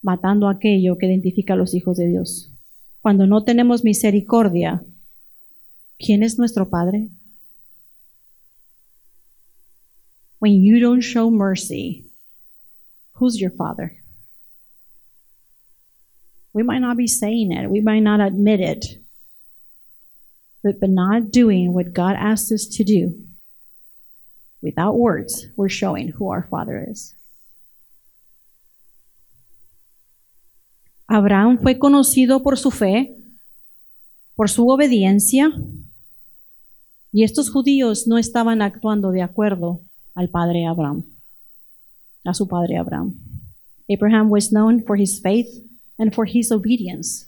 matando 0.03 0.49
aquello 0.49 0.99
que 0.99 1.07
identifica 1.07 1.55
a 1.55 1.57
los 1.57 1.75
hijos 1.75 1.97
de 1.97 2.09
Dios. 2.09 2.51
Cuando 3.01 3.27
no 3.27 3.45
tenemos 3.45 3.85
misericordia, 3.85 4.83
¿quién 5.99 6.23
es 6.23 6.39
nuestro 6.39 6.69
Padre? 6.69 7.11
when 10.45 10.63
you 10.63 10.79
don't 10.79 11.01
show 11.01 11.31
mercy, 11.31 12.05
who's 13.15 13.41
your 13.41 13.51
father? 13.51 13.97
We 16.53 16.63
might 16.63 16.81
not 16.81 16.99
be 16.99 17.07
saying 17.07 17.51
it, 17.51 17.71
we 17.71 17.81
might 17.81 18.03
not 18.03 18.21
admit 18.21 18.61
it, 18.61 18.85
but, 20.63 20.79
but 20.81 20.91
not 20.91 21.31
doing 21.31 21.73
what 21.73 21.95
God 21.95 22.17
asked 22.19 22.53
us 22.53 22.67
to 22.77 22.85
do 22.85 23.25
without 24.65 24.97
words, 24.97 25.47
we're 25.57 25.69
showing 25.69 26.09
who 26.09 26.31
our 26.31 26.43
father 26.43 26.85
is. 26.91 27.15
Abraham 31.09 31.59
fue 31.59 31.79
conocido 31.79 32.43
por 32.43 32.57
su 32.57 32.71
fe, 32.71 33.15
por 34.35 34.49
su 34.49 34.69
obediencia, 34.69 35.53
y 37.13 37.23
estos 37.23 37.51
judíos 37.51 38.09
no 38.09 38.19
estaban 38.19 38.63
actuando 38.63 39.13
de 39.13 39.23
acuerdo 39.23 39.83
al 40.17 40.31
padre 40.31 40.67
Abraham, 40.67 41.05
a 42.25 42.35
su 42.35 42.49
padre 42.49 42.77
Abraham. 42.77 43.15
Abraham 43.89 44.31
was 44.31 44.51
known 44.51 44.83
for 44.83 44.97
his 44.97 45.21
faith 45.21 45.63
and 45.99 46.13
for 46.13 46.27
his 46.27 46.51
obedience, 46.51 47.27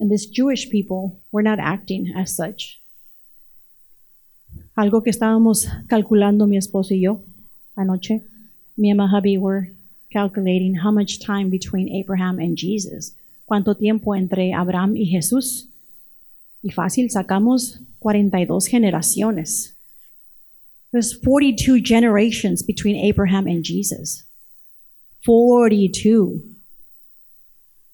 and 0.00 0.10
these 0.10 0.26
Jewish 0.26 0.70
people 0.70 1.20
were 1.30 1.44
not 1.44 1.60
acting 1.60 2.12
as 2.16 2.34
such. 2.34 2.81
Algo 4.74 5.02
que 5.02 5.10
estábamos 5.10 5.68
calculando 5.86 6.46
mi 6.46 6.56
esposo 6.56 6.94
y 6.94 7.02
yo 7.02 7.20
anoche, 7.76 8.22
me 8.76 8.90
and 8.90 8.98
my 8.98 9.06
hubby 9.06 9.36
were 9.36 9.70
calculating 10.10 10.76
how 10.76 10.90
much 10.90 11.18
time 11.18 11.50
between 11.50 11.88
Abraham 11.88 12.38
and 12.38 12.56
Jesus, 12.56 13.14
cuánto 13.46 13.76
tiempo 13.76 14.14
entre 14.14 14.52
Abraham 14.52 14.96
y 14.96 15.06
Jesús. 15.06 15.68
Y 16.62 16.70
fácil, 16.70 17.10
sacamos 17.10 17.80
42 17.98 18.68
generaciones. 18.68 19.74
There's 20.92 21.12
42 21.12 21.80
generations 21.80 22.62
between 22.62 22.96
Abraham 22.96 23.46
and 23.46 23.64
Jesus. 23.64 24.24
42. 25.24 26.42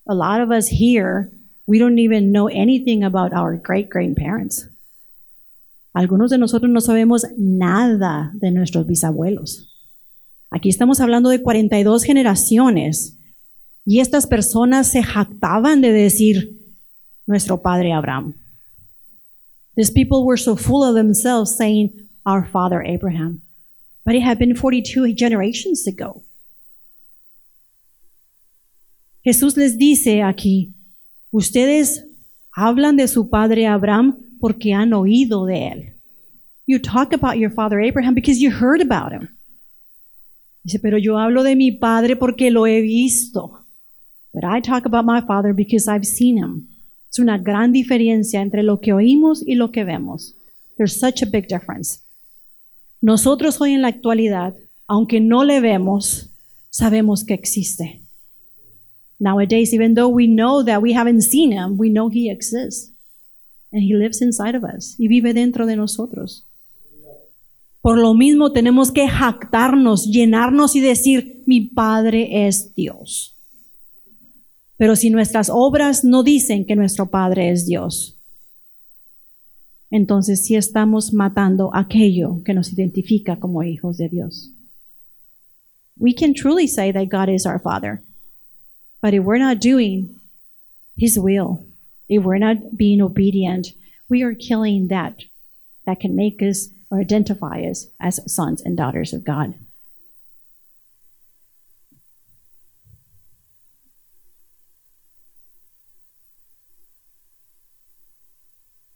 A 0.09 0.15
lot 0.15 0.41
of 0.41 0.51
us 0.51 0.69
here, 0.69 1.31
we 1.67 1.79
don't 1.79 1.99
even 1.99 2.33
know 2.33 2.49
anything 2.49 3.05
about 3.05 3.33
our 3.33 3.57
great 3.57 3.89
grandparents. 3.89 4.67
Algunos 5.99 6.31
de 6.31 6.38
nosotros 6.38 6.71
no 6.71 6.81
sabemos 6.81 7.26
nada 7.37 8.31
de 8.35 8.52
nuestros 8.52 8.87
bisabuelos. 8.87 9.69
Aquí 10.49 10.69
estamos 10.69 11.00
hablando 11.00 11.28
de 11.28 11.43
42 11.43 12.05
generaciones 12.05 13.17
y 13.85 13.99
estas 13.99 14.28
personas 14.28 14.87
se 14.87 15.02
jactaban 15.02 15.81
de 15.81 15.90
decir 15.90 16.57
nuestro 17.26 17.62
padre 17.62 17.93
Abraham. 17.93 18.35
These 19.75 19.90
people 19.90 20.25
were 20.25 20.40
so 20.40 20.55
full 20.55 20.85
of 20.85 20.95
themselves 20.95 21.57
saying 21.57 22.09
our 22.25 22.49
father 22.49 22.81
Abraham. 22.87 23.43
But 24.05 24.14
it 24.14 24.23
had 24.23 24.38
been 24.38 24.55
42 24.55 25.17
generations 25.17 25.85
ago. 25.88 26.23
Jesús 29.25 29.57
les 29.57 29.76
dice 29.76 30.23
aquí, 30.23 30.75
ustedes 31.33 32.05
hablan 32.55 32.97
de 32.97 33.09
su 33.09 33.28
padre 33.28 33.67
Abraham 33.67 34.28
porque 34.40 34.73
han 34.73 34.92
oído 34.92 35.47
de 35.47 35.68
él. 35.68 35.95
You 36.66 36.78
talk 36.78 37.12
about 37.12 37.38
your 37.38 37.50
father 37.50 37.80
Abraham 37.80 38.14
because 38.14 38.40
you 38.40 38.50
heard 38.50 38.80
about 38.80 39.12
him. 39.12 39.28
Dice, 40.64 40.78
pero 40.80 40.99
yo 40.99 41.16
hablo 41.16 41.42
de 41.42 41.57
mi 41.57 41.73
padre 41.73 42.16
porque 42.16 42.50
lo 42.50 42.66
he 42.66 42.80
visto. 42.83 43.64
But 44.35 44.45
I 44.45 44.61
talk 44.61 44.85
about 44.85 45.04
my 45.04 45.21
father 45.23 45.54
because 45.54 45.88
I've 45.88 46.04
seen 46.04 46.37
him. 46.37 46.68
Es 47.11 47.18
una 47.18 47.38
gran 47.38 47.73
diferencia 47.73 48.42
entre 48.42 48.62
lo 48.62 48.80
que 48.80 48.92
oímos 48.92 49.42
y 49.47 49.54
lo 49.54 49.71
que 49.71 49.85
vemos. 49.85 50.35
There's 50.76 51.00
such 51.00 51.23
a 51.23 51.26
big 51.26 51.49
difference. 51.49 52.00
Nosotros 53.00 53.61
hoy 53.61 53.72
en 53.72 53.83
la 53.83 53.88
actualidad, 53.88 54.55
aunque 54.87 55.20
no 55.20 55.44
le 55.44 55.61
vemos, 55.61 56.31
sabemos 56.70 57.24
que 57.24 57.35
existe. 57.35 58.03
Nowadays, 59.18 59.72
even 59.72 59.94
though 59.94 60.09
we 60.09 60.27
know 60.27 60.62
that 60.62 60.81
we 60.81 60.92
haven't 60.92 61.22
seen 61.22 61.51
him, 61.51 61.77
we 61.79 61.88
know 61.88 62.09
he 62.09 62.31
exists. 62.31 62.92
And 63.70 63.83
he 63.83 63.94
lives 63.94 64.22
inside 64.22 64.57
of 64.57 64.64
us. 64.64 64.94
Y 64.98 65.09
vive 65.09 65.35
dentro 65.35 65.66
de 65.66 65.76
nosotros. 65.76 66.44
Por 67.81 67.98
lo 67.98 68.14
mismo 68.14 68.52
tenemos 68.52 68.90
que 68.92 69.09
jactarnos, 69.09 70.07
llenarnos 70.07 70.74
y 70.74 70.81
decir, 70.81 71.42
mi 71.46 71.61
Padre 71.61 72.46
es 72.46 72.74
Dios. 72.74 73.35
Pero 74.76 74.94
si 74.94 75.11
nuestras 75.11 75.50
obras 75.50 76.04
no 76.04 76.22
dicen 76.22 76.64
que 76.64 76.76
nuestro 76.76 77.07
Padre 77.11 77.50
es 77.50 77.66
Dios, 77.66 78.16
entonces 79.90 80.44
sí 80.44 80.54
estamos 80.54 81.12
matando 81.12 81.74
aquello 81.74 82.42
que 82.44 82.54
nos 82.54 82.72
identifica 82.72 83.37
como 83.37 83.62
hijos 83.62 83.96
de 83.96 84.09
Dios. 84.09 84.50
We 85.98 86.14
can 86.14 86.35
truly 86.35 86.68
say 86.68 86.92
that 86.92 87.09
God 87.09 87.28
is 87.28 87.46
our 87.46 87.61
Father, 87.61 88.02
but 89.02 89.14
if 89.14 89.24
we're 89.24 89.42
not 89.42 89.61
doing 89.61 90.20
His 90.96 91.18
will, 91.18 91.67
if 92.09 92.25
we're 92.25 92.38
not 92.38 92.77
being 92.77 93.01
obedient, 93.01 93.68
we 94.09 94.23
are 94.23 94.35
killing 94.35 94.88
that 94.88 95.25
that 95.87 96.01
can 96.01 96.16
make 96.16 96.42
us 96.42 96.68
or 96.90 97.01
identify 97.01 97.62
us 97.62 97.87
as 98.01 98.21
sons 98.33 98.62
and 98.62 98.77
daughters 98.77 99.12
of 99.12 99.25
God. 99.25 99.55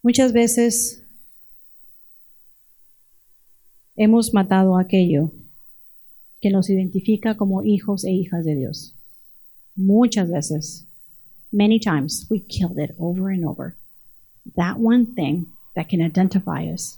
Muchas 0.03 0.33
veces 0.33 1.01
hemos 3.95 4.33
matado 4.33 4.77
aquello 4.77 5.31
que 6.41 6.49
nos 6.51 6.69
identifica 6.69 7.37
como 7.37 7.63
hijos 7.63 8.03
e 8.03 8.11
hijas 8.11 8.43
de 8.43 8.55
Dios. 8.55 8.93
Muchas 9.77 10.29
veces, 10.29 10.85
many 11.53 11.79
times, 11.79 12.25
we 12.29 12.39
killed 12.39 12.77
it 12.77 12.95
over 12.99 13.29
and 13.29 13.45
over. 13.45 13.75
That 14.57 14.79
one 14.79 15.13
thing 15.13 15.47
that 15.75 15.87
can 15.87 16.01
identify 16.01 16.65
us 16.65 16.97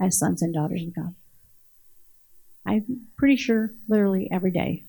as 0.00 0.18
sons 0.18 0.42
and 0.42 0.54
daughters 0.54 0.82
of 0.82 0.94
God. 0.94 1.14
I'm 2.66 3.06
pretty 3.16 3.36
sure 3.36 3.70
literally 3.88 4.28
every 4.32 4.50
day. 4.50 4.84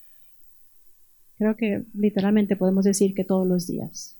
Creo 1.39 1.57
que 1.57 1.85
literalmente 1.95 2.55
podemos 2.55 2.85
decir 2.85 3.15
que 3.15 3.23
todos 3.23 3.47
los 3.47 3.67
días. 3.67 4.15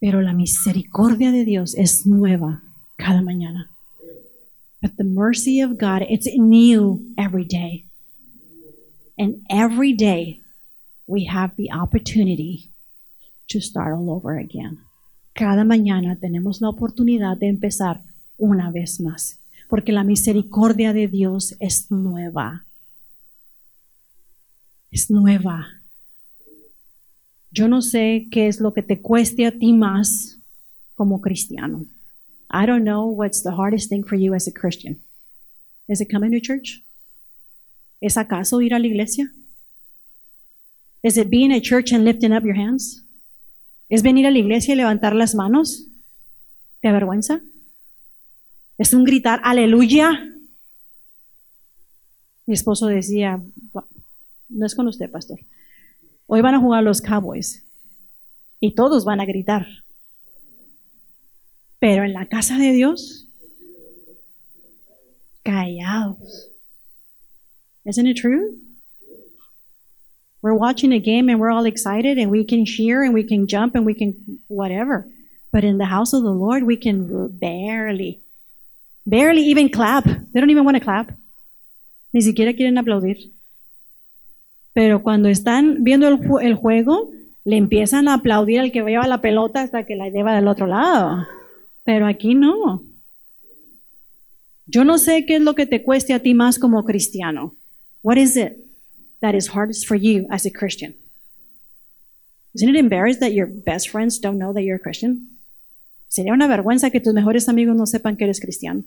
Pero 0.00 0.20
la 0.20 0.32
misericordia 0.32 1.30
de 1.30 1.44
Dios 1.44 1.74
es 1.74 2.06
nueva 2.06 2.62
cada 2.98 3.20
mañana. 3.22 3.68
But 4.82 4.96
the 4.96 5.04
mercy 5.04 5.60
of 5.60 5.78
God, 5.78 6.02
it's 6.08 6.26
new 6.36 7.00
every 7.18 7.44
day. 7.44 7.84
And 9.18 9.42
every 9.50 9.92
day 9.92 10.39
we 11.10 11.24
have 11.24 11.56
the 11.56 11.68
opportunity 11.72 12.70
to 13.48 13.60
start 13.60 13.92
all 13.92 14.10
over 14.10 14.38
again. 14.38 14.78
Cada 15.34 15.64
mañana 15.64 16.16
tenemos 16.16 16.60
la 16.60 16.68
oportunidad 16.68 17.36
de 17.36 17.48
empezar 17.48 18.00
una 18.38 18.70
vez 18.70 19.00
más, 19.00 19.40
porque 19.68 19.92
la 19.92 20.04
misericordia 20.04 20.92
de 20.92 21.08
Dios 21.08 21.56
es 21.58 21.90
nueva. 21.90 22.64
Es 24.92 25.10
nueva. 25.10 25.66
Yo 27.50 27.66
no 27.66 27.82
sé 27.82 28.28
qué 28.30 28.46
es 28.46 28.60
lo 28.60 28.72
que 28.72 28.82
te 28.82 29.00
cueste 29.00 29.46
a 29.46 29.50
ti 29.50 29.72
más 29.72 30.38
como 30.94 31.20
cristiano. 31.20 31.86
I 32.52 32.66
don't 32.66 32.84
know 32.84 33.08
what's 33.08 33.42
the 33.42 33.50
hardest 33.50 33.88
thing 33.88 34.04
for 34.04 34.16
you 34.16 34.34
as 34.34 34.46
a 34.46 34.52
Christian. 34.52 35.00
Is 35.88 36.00
it 36.00 36.08
coming 36.08 36.30
to 36.30 36.40
church? 36.40 36.84
¿Es 38.00 38.16
acaso 38.16 38.60
ir 38.60 38.74
a 38.74 38.78
la 38.78 38.86
iglesia? 38.86 39.32
Is 41.02 41.16
it 41.16 41.30
being 41.30 41.52
at 41.52 41.62
church 41.62 41.92
and 41.92 42.04
lifting 42.04 42.32
up 42.32 42.44
your 42.44 42.56
hands? 42.56 43.04
¿Es 43.88 44.02
venir 44.02 44.26
a 44.26 44.30
la 44.30 44.38
iglesia 44.38 44.74
y 44.74 44.76
levantar 44.76 45.14
las 45.14 45.34
manos? 45.34 45.86
¿Te 46.80 46.88
avergüenza? 46.88 47.40
¿Es 48.78 48.94
un 48.94 49.04
gritar 49.04 49.40
aleluya? 49.42 50.26
Mi 52.46 52.54
esposo 52.54 52.86
decía, 52.86 53.40
no 54.48 54.66
es 54.66 54.74
con 54.74 54.88
usted, 54.88 55.10
pastor. 55.10 55.40
Hoy 56.26 56.40
van 56.40 56.54
a 56.54 56.60
jugar 56.60 56.82
los 56.82 57.00
Cowboys 57.00 57.62
y 58.60 58.74
todos 58.74 59.04
van 59.04 59.20
a 59.20 59.24
gritar. 59.24 59.66
Pero 61.78 62.04
en 62.04 62.12
la 62.12 62.26
casa 62.26 62.58
de 62.58 62.72
Dios, 62.72 63.26
callados. 65.42 66.50
Isn't 67.84 68.06
it 68.06 68.20
true? 68.20 68.69
We're 70.42 70.54
watching 70.54 70.92
a 70.92 70.98
game 70.98 71.28
and 71.28 71.38
we're 71.38 71.50
all 71.50 71.66
excited 71.66 72.16
and 72.18 72.30
we 72.30 72.44
can 72.44 72.64
cheer 72.64 73.02
and 73.02 73.12
we 73.12 73.24
can 73.24 73.46
jump 73.46 73.74
and 73.74 73.84
we 73.84 73.94
can 73.94 74.14
whatever. 74.48 75.06
But 75.52 75.64
in 75.64 75.78
the 75.78 75.84
house 75.84 76.14
of 76.14 76.22
the 76.22 76.30
Lord, 76.30 76.62
we 76.62 76.76
can 76.76 77.28
barely, 77.28 78.20
barely 79.04 79.42
even 79.42 79.68
clap. 79.68 80.04
They 80.04 80.40
don't 80.40 80.50
even 80.50 80.64
want 80.64 80.76
to 80.76 80.82
clap. 80.82 81.12
Ni 82.12 82.22
siquiera 82.22 82.54
quieren 82.54 82.78
aplaudir. 82.78 83.32
Pero 84.72 85.02
cuando 85.02 85.28
están 85.28 85.84
viendo 85.84 86.06
el, 86.08 86.54
juego, 86.54 87.10
le 87.44 87.56
empiezan 87.56 88.08
a 88.08 88.14
aplaudir 88.14 88.60
al 88.60 88.72
que 88.72 88.82
lleva 88.82 89.06
la 89.08 89.20
pelota 89.20 89.62
hasta 89.62 89.84
que 89.84 89.96
la 89.96 90.08
lleva 90.08 90.34
del 90.34 90.48
otro 90.48 90.66
lado. 90.66 91.26
Pero 91.84 92.06
aquí 92.06 92.34
no. 92.34 92.82
Yo 94.66 94.84
no 94.84 94.96
sé 94.98 95.26
qué 95.26 95.36
es 95.36 95.42
lo 95.42 95.54
que 95.54 95.66
te 95.66 95.82
cueste 95.82 96.14
a 96.14 96.20
ti 96.20 96.32
más 96.32 96.58
como 96.58 96.84
cristiano. 96.84 97.56
What 98.02 98.16
is 98.16 98.36
it 98.36 98.69
that 99.20 99.34
is 99.34 99.48
hardest 99.48 99.86
for 99.86 99.94
you 99.94 100.26
as 100.30 100.46
a 100.46 100.50
Christian? 100.50 100.94
Isn't 102.54 102.68
it 102.68 102.76
embarrassed 102.76 103.20
that 103.20 103.32
your 103.32 103.46
best 103.46 103.88
friends 103.90 104.18
don't 104.18 104.38
know 104.38 104.52
that 104.52 104.62
you're 104.62 104.76
a 104.76 104.80
Christian? 104.80 105.28
Sería 106.08 106.32
una 106.32 106.48
vergüenza 106.48 106.90
que 106.90 107.00
tus 107.00 107.14
mejores 107.14 107.48
amigos 107.48 107.76
no 107.76 107.86
sepan 107.86 108.16
que 108.16 108.24
eres 108.24 108.40
cristiano. 108.40 108.82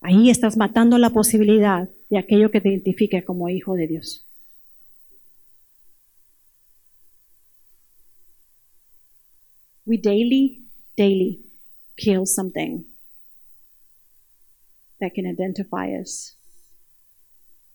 Ahí 0.00 0.30
estás 0.30 0.56
matando 0.56 0.98
la 0.98 1.10
posibilidad 1.10 1.88
de 2.10 2.18
aquello 2.18 2.50
que 2.50 2.60
te 2.60 2.68
identifique 2.68 3.24
como 3.24 3.48
hijo 3.48 3.74
de 3.74 3.86
Dios. 3.88 4.24
We 9.84 9.96
daily, 9.96 10.62
daily 10.96 11.40
kill 11.96 12.26
something 12.26 12.84
that 15.00 15.12
can 15.14 15.26
identify 15.26 15.90
us 15.90 16.36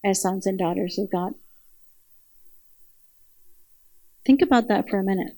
as 0.03 0.21
sons 0.21 0.47
and 0.47 0.57
daughters 0.57 0.97
of 0.97 1.09
God. 1.11 1.33
Think 4.27 4.41
about 4.41 4.67
that 4.67 4.89
for 4.89 4.99
a 4.99 5.03
minute. 5.03 5.37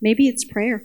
Maybe 0.00 0.26
it's 0.26 0.44
prayer. 0.44 0.82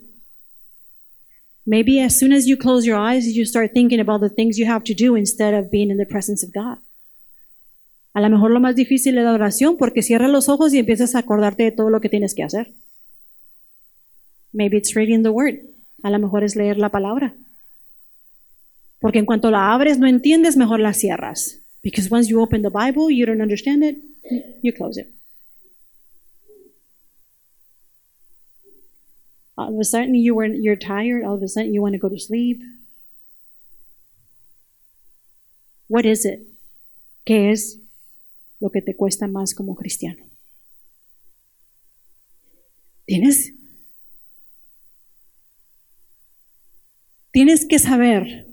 Maybe 1.65 1.99
as 1.99 2.19
soon 2.19 2.31
as 2.31 2.45
you 2.45 2.55
close 2.55 2.85
your 2.85 2.97
eyes, 2.97 3.25
you 3.35 3.45
start 3.45 3.71
thinking 3.73 3.99
about 3.99 4.21
the 4.21 4.29
things 4.29 4.59
you 4.59 4.67
have 4.67 4.83
to 4.83 4.93
do 4.93 5.15
instead 5.15 5.55
of 5.55 5.71
being 5.71 5.89
in 5.89 5.97
the 5.97 6.05
presence 6.05 6.43
of 6.43 6.53
God. 6.53 6.77
A 8.13 8.21
lo 8.21 8.29
mejor 8.29 8.51
lo 8.51 8.59
más 8.59 8.75
difícil 8.75 9.17
es 9.17 9.23
la 9.23 9.33
oración 9.33 9.77
porque 9.77 10.03
cierras 10.03 10.29
los 10.29 10.49
ojos 10.49 10.71
y 10.71 10.77
empiezas 10.77 11.15
a 11.15 11.19
acordarte 11.19 11.63
de 11.63 11.71
todo 11.71 11.89
lo 11.89 11.99
que 11.99 12.09
tienes 12.09 12.35
que 12.35 12.43
hacer. 12.43 12.71
Maybe 14.53 14.77
it's 14.77 14.95
reading 14.95 15.23
the 15.23 15.29
word. 15.29 15.55
A 16.03 16.11
lo 16.11 16.19
mejor 16.19 16.43
es 16.43 16.55
leer 16.55 16.77
la 16.77 16.89
palabra. 16.89 17.33
Porque 18.99 19.17
en 19.17 19.25
cuanto 19.25 19.49
la 19.49 19.73
abres 19.73 19.97
no 19.97 20.05
entiendes, 20.05 20.55
mejor 20.55 20.79
la 20.79 20.93
cierras. 20.93 21.57
Because 21.83 22.07
once 22.13 22.29
you 22.29 22.39
open 22.39 22.61
the 22.61 22.69
Bible, 22.69 23.09
you 23.09 23.25
don't 23.25 23.41
understand 23.41 23.83
it, 23.83 23.97
you 24.61 24.71
close 24.71 25.01
it. 25.01 25.16
All 29.57 29.73
of 29.73 29.79
a 29.79 29.83
sudden 29.83 30.13
you 30.15 30.35
were 30.35 30.45
you're 30.45 30.75
tired, 30.75 31.23
all 31.23 31.35
of 31.35 31.43
a 31.43 31.47
sudden 31.47 31.73
you 31.73 31.81
want 31.81 31.93
to 31.93 31.99
go 31.99 32.09
to 32.09 32.19
sleep. 32.19 32.61
What 35.87 36.05
is 36.05 36.25
it? 36.25 36.41
¿Qué 37.25 37.51
es 37.51 37.79
lo 38.59 38.69
que 38.69 38.81
te 38.81 38.93
cuesta 38.95 39.27
más 39.27 39.53
como 39.55 39.75
cristiano? 39.75 40.23
¿Tienes 43.05 43.53
Tienes 47.31 47.67
que 47.67 47.77
saber 47.77 48.47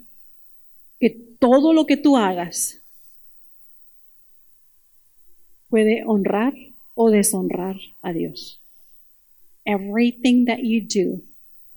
que 1.00 1.10
todo 1.38 1.72
lo 1.72 1.86
que 1.86 1.96
tú 1.96 2.16
hagas 2.16 2.82
puede 5.70 6.04
honrar 6.06 6.52
o 6.94 7.10
deshonrar 7.10 7.76
a 8.02 8.12
Dios. 8.12 8.63
Everything 9.66 10.44
that 10.46 10.60
you 10.60 10.80
do 10.86 11.22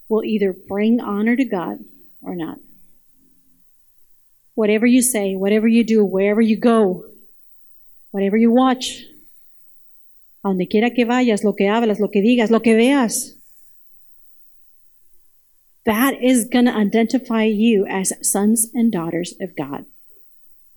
will 0.10 0.24
either 0.24 0.54
bring 0.54 1.00
honor 1.00 1.36
to 1.36 1.46
God 1.46 1.80
or 2.22 2.36
not. 2.36 2.58
Whatever 4.56 4.86
you 4.86 5.02
say, 5.02 5.36
whatever 5.36 5.68
you 5.68 5.84
do, 5.84 6.04
wherever 6.04 6.42
you 6.42 6.58
go, 6.58 7.06
whatever 8.12 8.38
you 8.38 8.52
watch, 8.52 9.04
a 10.44 10.48
donde 10.48 10.70
quiera 10.70 10.90
que 10.90 11.06
vayas, 11.06 11.44
lo 11.44 11.54
que 11.54 11.68
hablas, 11.68 12.00
lo 12.00 12.08
que 12.08 12.22
digas, 12.22 12.50
lo 12.50 12.60
que 12.60 12.74
veas, 12.76 13.34
that 15.86 16.22
is 16.22 16.46
going 16.46 16.66
to 16.66 16.76
identify 16.76 17.44
you 17.44 17.86
as 17.88 18.14
sons 18.22 18.68
and 18.74 18.92
daughters 18.92 19.34
of 19.40 19.56
God. 19.56 19.86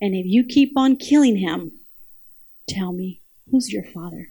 And 0.00 0.14
if 0.14 0.26
you 0.26 0.44
keep 0.44 0.72
on 0.76 0.96
killing 0.96 1.36
him, 1.36 1.72
tell 2.68 2.92
me, 2.92 3.20
who's 3.50 3.72
your 3.72 3.82
father? 3.82 4.28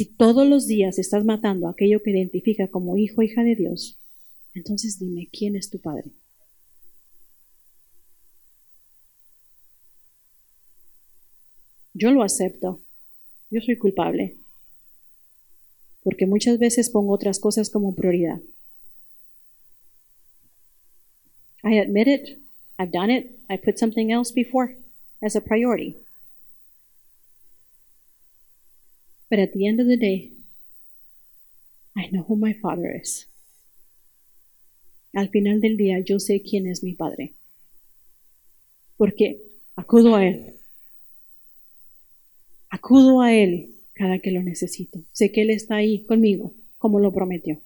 Si 0.00 0.06
todos 0.06 0.48
los 0.48 0.66
días 0.66 0.98
estás 0.98 1.26
matando 1.26 1.68
aquello 1.68 2.02
que 2.02 2.10
identifica 2.10 2.68
como 2.68 2.96
hijo 2.96 3.20
o 3.20 3.22
hija 3.22 3.44
de 3.44 3.54
Dios, 3.54 3.98
entonces 4.54 4.98
dime, 4.98 5.28
¿quién 5.30 5.56
es 5.56 5.68
tu 5.68 5.78
padre? 5.78 6.10
Yo 11.92 12.12
lo 12.12 12.22
acepto. 12.22 12.80
Yo 13.50 13.60
soy 13.60 13.76
culpable 13.76 14.38
porque 16.02 16.24
muchas 16.24 16.58
veces 16.58 16.88
pongo 16.88 17.12
otras 17.12 17.38
cosas 17.38 17.68
como 17.68 17.94
prioridad. 17.94 18.40
I 21.62 21.78
admit 21.78 22.08
it, 22.08 22.38
I've 22.78 22.90
done 22.90 23.14
it, 23.14 23.38
I 23.50 23.58
put 23.58 23.76
something 23.76 24.10
else 24.10 24.32
before 24.32 24.78
as 25.20 25.36
a 25.36 25.42
priority. 25.42 25.98
But 29.30 29.38
at 29.38 29.52
the 29.52 29.66
end 29.66 29.80
of 29.80 29.86
the 29.86 29.96
day, 29.96 30.32
I 31.96 32.08
know 32.10 32.24
who 32.26 32.36
my 32.36 32.52
father 32.52 32.90
is. 33.00 33.26
Al 35.14 35.28
final 35.28 35.60
del 35.60 35.76
día 35.76 36.00
yo 36.04 36.18
sé 36.18 36.42
quién 36.42 36.66
es 36.66 36.82
mi 36.82 36.94
padre. 36.94 37.34
Porque 38.98 39.40
acudo 39.76 40.16
a 40.16 40.26
él. 40.26 40.54
Acudo 42.70 43.20
a 43.20 43.32
él 43.32 43.70
cada 44.00 44.18
que 44.18 44.30
lo 44.30 44.42
necesito. 44.42 45.04
Sé 45.12 45.30
que 45.30 45.42
Él 45.42 45.50
está 45.50 45.76
ahí 45.76 46.06
conmigo, 46.06 46.54
como 46.78 47.00
lo 47.00 47.12
prometió. 47.12 47.60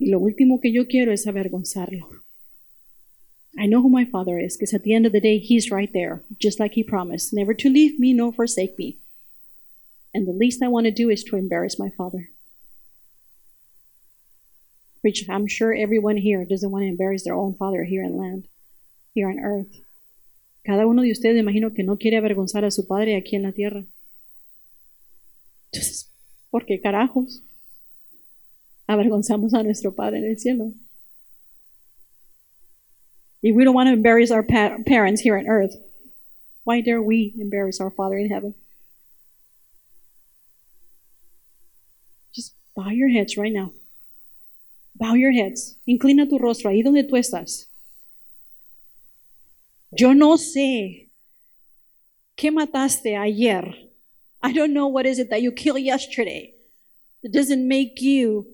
Y 0.00 0.08
lo 0.10 0.18
último 0.18 0.60
que 0.60 0.72
yo 0.72 0.88
quiero 0.88 1.12
es 1.12 1.28
avergonzarlo. 1.28 2.08
I 3.56 3.68
know 3.68 3.80
who 3.80 3.88
my 3.88 4.04
Father 4.04 4.38
is, 4.38 4.56
because 4.56 4.74
at 4.74 4.82
the 4.82 4.94
end 4.94 5.06
of 5.06 5.12
the 5.12 5.20
day, 5.20 5.38
He's 5.38 5.70
right 5.70 5.92
there, 5.92 6.24
just 6.40 6.58
like 6.58 6.74
He 6.74 6.82
promised, 6.82 7.32
never 7.32 7.54
to 7.54 7.68
leave 7.68 8.00
me 8.00 8.12
nor 8.12 8.32
forsake 8.32 8.76
me. 8.76 8.98
And 10.16 10.26
the 10.26 10.32
least 10.32 10.62
I 10.62 10.68
want 10.68 10.86
to 10.86 10.90
do 10.90 11.10
is 11.10 11.22
to 11.24 11.36
embarrass 11.36 11.78
my 11.78 11.90
Father. 11.90 12.30
Which 15.02 15.28
I'm 15.28 15.46
sure 15.46 15.74
everyone 15.74 16.16
here 16.16 16.46
doesn't 16.46 16.70
want 16.70 16.84
to 16.84 16.88
embarrass 16.88 17.24
their 17.24 17.34
own 17.34 17.52
Father 17.52 17.84
here 17.84 18.02
in 18.02 18.16
land, 18.16 18.44
here 19.12 19.28
on 19.28 19.38
earth. 19.38 19.76
Cada 20.64 20.86
uno 20.86 21.02
de 21.02 21.10
ustedes, 21.10 21.38
imagino 21.38 21.74
que 21.74 21.84
no 21.84 21.98
quiere 21.98 22.16
avergonzar 22.16 22.64
a 22.64 22.70
su 22.70 22.86
Padre 22.86 23.14
aquí 23.14 23.36
en 23.36 23.42
la 23.42 23.52
tierra. 23.52 23.84
Entonces, 25.70 26.08
¿por 26.50 26.64
qué 26.64 26.80
carajos 26.80 27.42
avergonzamos 28.88 29.52
a 29.52 29.62
nuestro 29.62 29.94
Padre 29.94 30.20
en 30.20 30.24
el 30.24 30.38
cielo? 30.38 30.72
If 33.42 33.54
we 33.54 33.64
don't 33.64 33.74
want 33.74 33.88
to 33.88 33.92
embarrass 33.92 34.30
our 34.30 34.42
pa 34.42 34.78
parents 34.86 35.20
here 35.20 35.36
on 35.36 35.46
earth, 35.46 35.76
why 36.64 36.80
dare 36.80 37.02
we 37.02 37.34
embarrass 37.38 37.82
our 37.82 37.90
Father 37.90 38.16
in 38.16 38.30
heaven? 38.30 38.54
Bow 42.76 42.90
your 42.90 43.08
heads 43.08 43.36
right 43.36 43.52
now. 43.52 43.72
Bow 44.94 45.14
your 45.14 45.32
heads. 45.32 45.76
Inclina 45.86 46.28
tu 46.28 46.38
rostro 46.38 46.70
ahí 46.70 46.82
donde 46.82 47.04
tú 47.04 47.16
estás. 47.16 47.68
Yo 49.92 50.14
no 50.14 50.36
sé 50.36 51.08
qué 52.36 52.50
mataste 52.50 53.16
ayer 53.16 53.86
I 54.42 54.52
don't 54.52 54.72
know 54.72 54.86
what 54.86 55.06
is 55.06 55.18
it 55.18 55.30
that 55.30 55.42
you 55.42 55.50
killed 55.52 55.80
yesterday 55.80 56.54
that 57.22 57.32
doesn't 57.32 57.66
make 57.66 58.00
you 58.00 58.46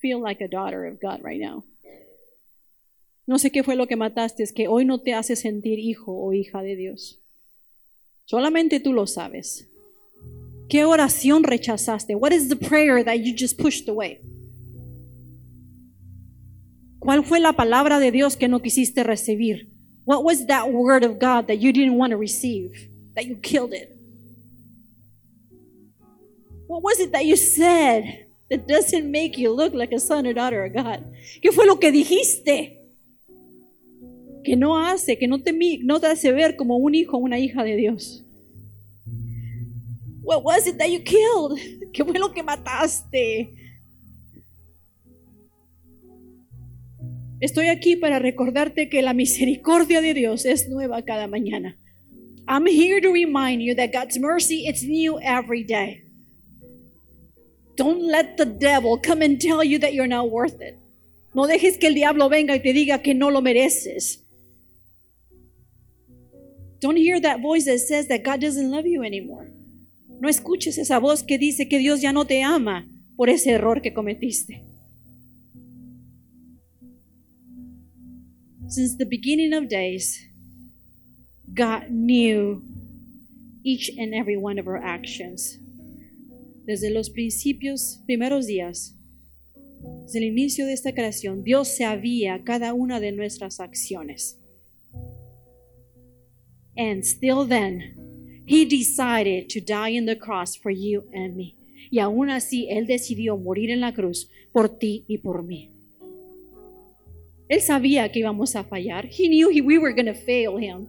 feel 0.00 0.20
like 0.20 0.40
a 0.40 0.48
daughter 0.48 0.84
of 0.84 1.00
God 1.00 1.22
right 1.22 1.40
now. 1.40 1.64
No 3.26 3.38
sé 3.38 3.50
qué 3.50 3.62
fue 3.62 3.76
lo 3.76 3.86
que 3.86 3.96
mataste, 3.96 4.42
es 4.42 4.52
que 4.52 4.66
hoy 4.66 4.84
no 4.84 4.98
te 4.98 5.14
hace 5.14 5.36
sentir 5.36 5.78
hijo 5.78 6.12
o 6.12 6.32
hija 6.32 6.62
de 6.62 6.74
Dios. 6.74 7.20
Solamente 8.26 8.80
tú 8.80 8.92
lo 8.92 9.06
sabes. 9.06 9.68
¿Qué 10.68 10.84
oración 10.84 11.44
rechazaste? 11.44 12.14
What 12.14 12.32
is 12.32 12.48
the 12.48 12.56
prayer 12.56 13.04
that 13.04 13.20
you 13.20 13.34
just 13.36 13.58
pushed 13.58 13.88
away? 13.88 14.20
¿Cuál 16.98 17.24
fue 17.24 17.40
la 17.40 17.52
palabra 17.52 17.98
de 17.98 18.12
Dios 18.12 18.36
que 18.36 18.48
no 18.48 18.60
quisiste 18.60 19.02
recibir? 19.02 19.68
What 20.04 20.24
was 20.24 20.46
that 20.46 20.72
word 20.72 21.04
of 21.04 21.18
God 21.18 21.46
that 21.48 21.58
you 21.58 21.72
didn't 21.72 21.96
want 21.96 22.12
to 22.12 22.16
receive? 22.16 22.88
That 23.14 23.26
you 23.26 23.36
killed 23.36 23.72
it? 23.72 23.96
What 26.68 26.82
was 26.82 27.00
it 27.00 27.12
that 27.12 27.24
you 27.24 27.36
said 27.36 28.26
that 28.50 28.66
doesn't 28.66 29.10
make 29.10 29.36
you 29.36 29.52
look 29.52 29.74
like 29.74 29.92
a 29.92 29.98
son 29.98 30.26
or 30.26 30.32
daughter 30.32 30.64
of 30.64 30.72
God? 30.72 31.04
¿Qué 31.42 31.52
fue 31.52 31.66
lo 31.66 31.76
que 31.76 31.92
dijiste? 31.92 32.78
Que 34.44 34.56
no 34.56 34.78
hace, 34.78 35.16
que 35.16 35.26
no 35.26 35.38
te, 35.38 35.52
no 35.82 36.00
te 36.00 36.06
hace 36.06 36.32
ver 36.32 36.56
como 36.56 36.76
un 36.76 36.94
hijo 36.94 37.16
o 37.16 37.20
una 37.20 37.38
hija 37.38 37.62
de 37.62 37.76
Dios. 37.76 38.24
What 40.22 40.44
was 40.44 40.66
it 40.66 40.78
that 40.78 40.90
you 40.90 41.00
killed? 41.00 41.58
¿Qué 41.92 42.04
fue 42.04 42.18
lo 42.18 42.32
que 42.32 42.42
mataste? 42.42 43.54
Estoy 47.40 47.68
aquí 47.68 47.96
para 47.96 48.20
recordarte 48.20 48.88
que 48.88 49.02
la 49.02 49.14
misericordia 49.14 50.00
de 50.00 50.14
Dios 50.14 50.44
es 50.44 50.68
nueva 50.68 51.02
cada 51.02 51.26
mañana. 51.26 51.76
I'm 52.46 52.66
here 52.66 53.00
to 53.00 53.10
remind 53.10 53.62
you 53.62 53.74
that 53.74 53.92
God's 53.92 54.16
mercy 54.18 54.68
is 54.68 54.84
new 54.84 55.18
every 55.20 55.64
day. 55.64 56.04
Don't 57.76 58.02
let 58.02 58.36
the 58.36 58.44
devil 58.44 58.96
come 58.96 59.22
and 59.22 59.40
tell 59.40 59.64
you 59.64 59.78
that 59.80 59.92
you're 59.92 60.06
not 60.06 60.30
worth 60.30 60.60
it. 60.60 60.76
No 61.34 61.46
dejes 61.48 61.78
que 61.78 61.88
el 61.88 61.94
diablo 61.94 62.28
venga 62.28 62.54
y 62.54 62.60
te 62.60 62.72
diga 62.72 63.02
que 63.02 63.14
no 63.14 63.28
lo 63.28 63.40
mereces. 63.40 64.18
Don't 66.80 66.96
hear 66.96 67.20
that 67.20 67.40
voice 67.40 67.64
that 67.64 67.78
says 67.80 68.06
that 68.08 68.22
God 68.22 68.40
doesn't 68.40 68.70
love 68.70 68.86
you 68.86 69.02
anymore. 69.02 69.48
No 70.22 70.28
escuches 70.28 70.78
esa 70.78 71.00
voz 71.00 71.24
que 71.24 71.36
dice 71.36 71.66
que 71.66 71.80
Dios 71.80 72.00
ya 72.00 72.12
no 72.12 72.28
te 72.28 72.44
ama 72.44 72.88
por 73.16 73.28
ese 73.28 73.50
error 73.50 73.82
que 73.82 73.92
cometiste. 73.92 74.62
Since 78.68 78.98
the 78.98 79.04
beginning 79.04 79.52
of 79.52 79.68
days, 79.68 80.24
God 81.52 81.88
knew 81.90 82.62
each 83.64 83.90
and 83.98 84.14
every 84.14 84.36
one 84.36 84.60
of 84.60 84.68
our 84.68 84.80
actions. 84.80 85.58
Desde 86.66 86.90
los 86.90 87.10
principios, 87.10 88.00
primeros 88.06 88.46
días, 88.46 88.94
desde 90.04 90.20
el 90.20 90.26
inicio 90.26 90.66
de 90.66 90.74
esta 90.74 90.92
creación, 90.92 91.42
Dios 91.42 91.78
sabía 91.78 92.44
cada 92.44 92.74
una 92.74 93.00
de 93.00 93.10
nuestras 93.10 93.58
acciones. 93.58 94.38
And 96.76 97.02
still 97.02 97.44
then, 97.44 98.11
He 98.52 98.66
decided 98.66 99.48
to 99.48 99.62
die 99.62 99.96
in 99.96 100.04
the 100.04 100.14
cross 100.14 100.56
for 100.56 100.70
you 100.70 101.04
and 101.14 101.34
me. 101.34 101.54
Y 101.90 102.00
aún 102.00 102.28
así, 102.28 102.68
Él 102.68 102.86
decidió 102.86 103.38
morir 103.38 103.70
en 103.70 103.80
la 103.80 103.94
cruz 103.94 104.28
por 104.52 104.78
ti 104.78 105.06
y 105.08 105.16
por 105.16 105.42
mí. 105.42 105.70
Él 107.48 107.62
sabía 107.62 108.12
que 108.12 108.18
íbamos 108.18 108.54
a 108.54 108.64
fallar. 108.64 109.06
He 109.06 109.28
knew 109.28 109.48
he, 109.48 109.62
we 109.62 109.78
were 109.78 109.94
going 109.94 110.04
to 110.04 110.12
fail 110.12 110.58
Him. 110.58 110.88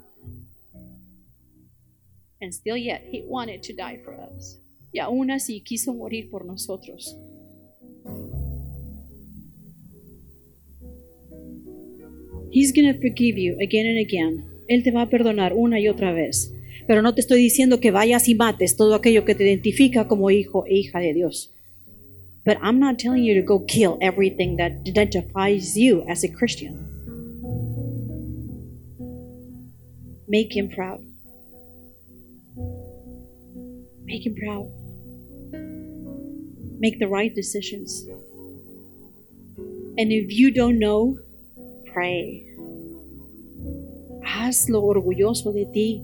And 2.41 2.53
still 2.53 2.75
yet, 2.75 3.01
He 3.09 3.23
wanted 3.25 3.63
to 3.63 3.73
die 3.73 4.01
for 4.03 4.13
us. 4.13 4.59
Y 4.91 4.99
aún 4.99 5.31
así 5.31 5.61
quiso 5.61 5.93
morir 5.93 6.29
por 6.29 6.43
nosotros. 6.43 7.15
He's 12.51 12.73
going 12.73 12.93
to 12.93 12.99
forgive 12.99 13.37
you 13.37 13.55
again 13.61 13.87
and 13.87 13.99
again. 13.99 14.43
Él 14.67 14.83
te 14.83 14.91
va 14.91 15.03
a 15.03 15.09
perdonar 15.09 15.53
una 15.53 15.79
y 15.79 15.87
otra 15.87 16.11
vez. 16.11 16.52
Pero 16.87 17.01
no 17.01 17.13
te 17.13 17.21
estoy 17.21 17.41
diciendo 17.41 17.79
que 17.79 17.91
vayas 17.91 18.27
y 18.27 18.35
mates 18.35 18.75
todo 18.75 18.95
aquello 18.95 19.25
que 19.25 19.35
te 19.35 19.43
identifica 19.43 20.07
como 20.07 20.29
hijo 20.31 20.65
e 20.65 20.77
hija 20.77 20.99
de 20.99 21.13
Dios. 21.13 21.51
But 22.45 22.57
I'm 22.61 22.79
not 22.79 22.97
telling 22.97 23.23
you 23.23 23.35
to 23.35 23.41
go 23.41 23.59
kill 23.65 23.97
everything 24.01 24.57
that 24.57 24.71
identifies 24.85 25.77
you 25.77 26.03
as 26.09 26.23
a 26.23 26.27
Christian. 26.27 26.89
Make 30.27 30.51
him 30.51 30.69
proud. 30.69 30.99
Make 34.05 34.25
him 34.25 34.35
proud. 34.35 34.67
Make 36.79 36.99
the 36.99 37.07
right 37.07 37.33
decisions. 37.33 38.05
And 39.97 40.11
if 40.11 40.33
you 40.33 40.51
don't 40.51 40.79
know, 40.79 41.17
pray. 41.93 42.45
Hazlo 44.25 44.83
orgulloso 44.83 45.53
de 45.53 45.65
ti, 45.71 46.01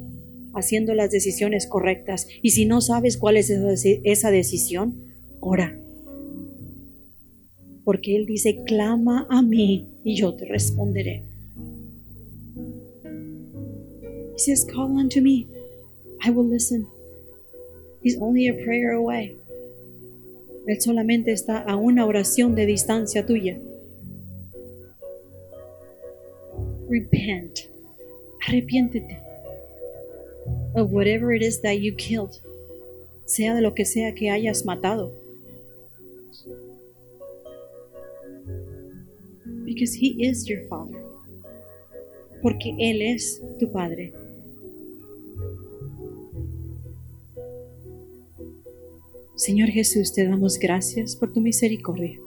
haciendo 0.54 0.94
las 0.94 1.12
decisiones 1.12 1.68
correctas. 1.68 2.28
Y 2.42 2.52
si 2.52 2.66
no 2.66 2.82
sabes 2.82 3.18
cuál 3.18 3.38
es 3.38 3.50
esa 3.50 4.32
decisión, 4.32 4.96
ora. 5.40 5.78
Porque 7.84 8.16
Él 8.16 8.26
dice, 8.26 8.64
clama 8.66 9.28
a 9.30 9.42
mí 9.42 9.88
y 10.04 10.16
yo 10.16 10.34
te 10.36 10.46
responderé. 10.46 11.24
He 14.36 14.40
says, 14.40 14.66
call 14.66 14.92
unto 14.98 15.22
me. 15.22 15.48
I 16.22 16.30
will 16.30 16.50
listen. 16.50 16.88
He's 18.04 18.18
only 18.22 18.48
a 18.48 18.54
prayer 18.54 18.92
away. 18.92 19.36
Él 20.66 20.80
solamente 20.80 21.32
está 21.32 21.58
a 21.58 21.76
una 21.76 22.06
oración 22.06 22.56
de 22.56 22.66
distancia 22.66 23.26
tuya. 23.26 23.60
Repent. 26.90 27.60
Arrepiéntete 28.48 29.29
of 30.76 30.92
whatever 30.92 31.34
it 31.34 31.42
is 31.42 31.62
that 31.62 31.80
you 31.80 31.96
killed, 31.96 32.42
sea 33.26 33.54
de 33.54 33.62
lo 33.62 33.74
que 33.74 33.86
sea 33.86 34.14
que 34.14 34.30
hayas 34.30 34.66
matado. 34.66 35.12
Because 39.66 39.94
he 39.94 40.16
is 40.20 40.46
your 40.46 40.68
father. 40.68 41.00
Porque 42.42 42.76
él 42.80 43.02
es 43.02 43.42
tu 43.60 43.72
padre. 43.72 44.14
Señor 49.36 49.70
Jesús, 49.70 50.14
te 50.14 50.28
damos 50.28 50.60
gracias 50.60 51.16
por 51.16 51.32
tu 51.32 51.40
misericordia. 51.40 52.20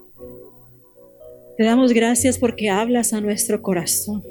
Te 1.59 1.65
damos 1.65 1.93
gracias 1.93 2.39
porque 2.39 2.71
hablas 2.71 3.13
a 3.13 3.21
nuestro 3.21 3.61
corazón. 3.61 4.23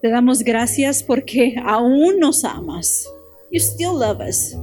Te 0.00 0.08
damos 0.10 0.44
gracias 0.44 1.02
porque 1.02 1.56
aún 1.64 2.20
nos 2.20 2.44
amas. 2.44 3.08
You 3.50 3.60
still 3.60 3.94
love 3.94 4.20
us. 4.20 4.54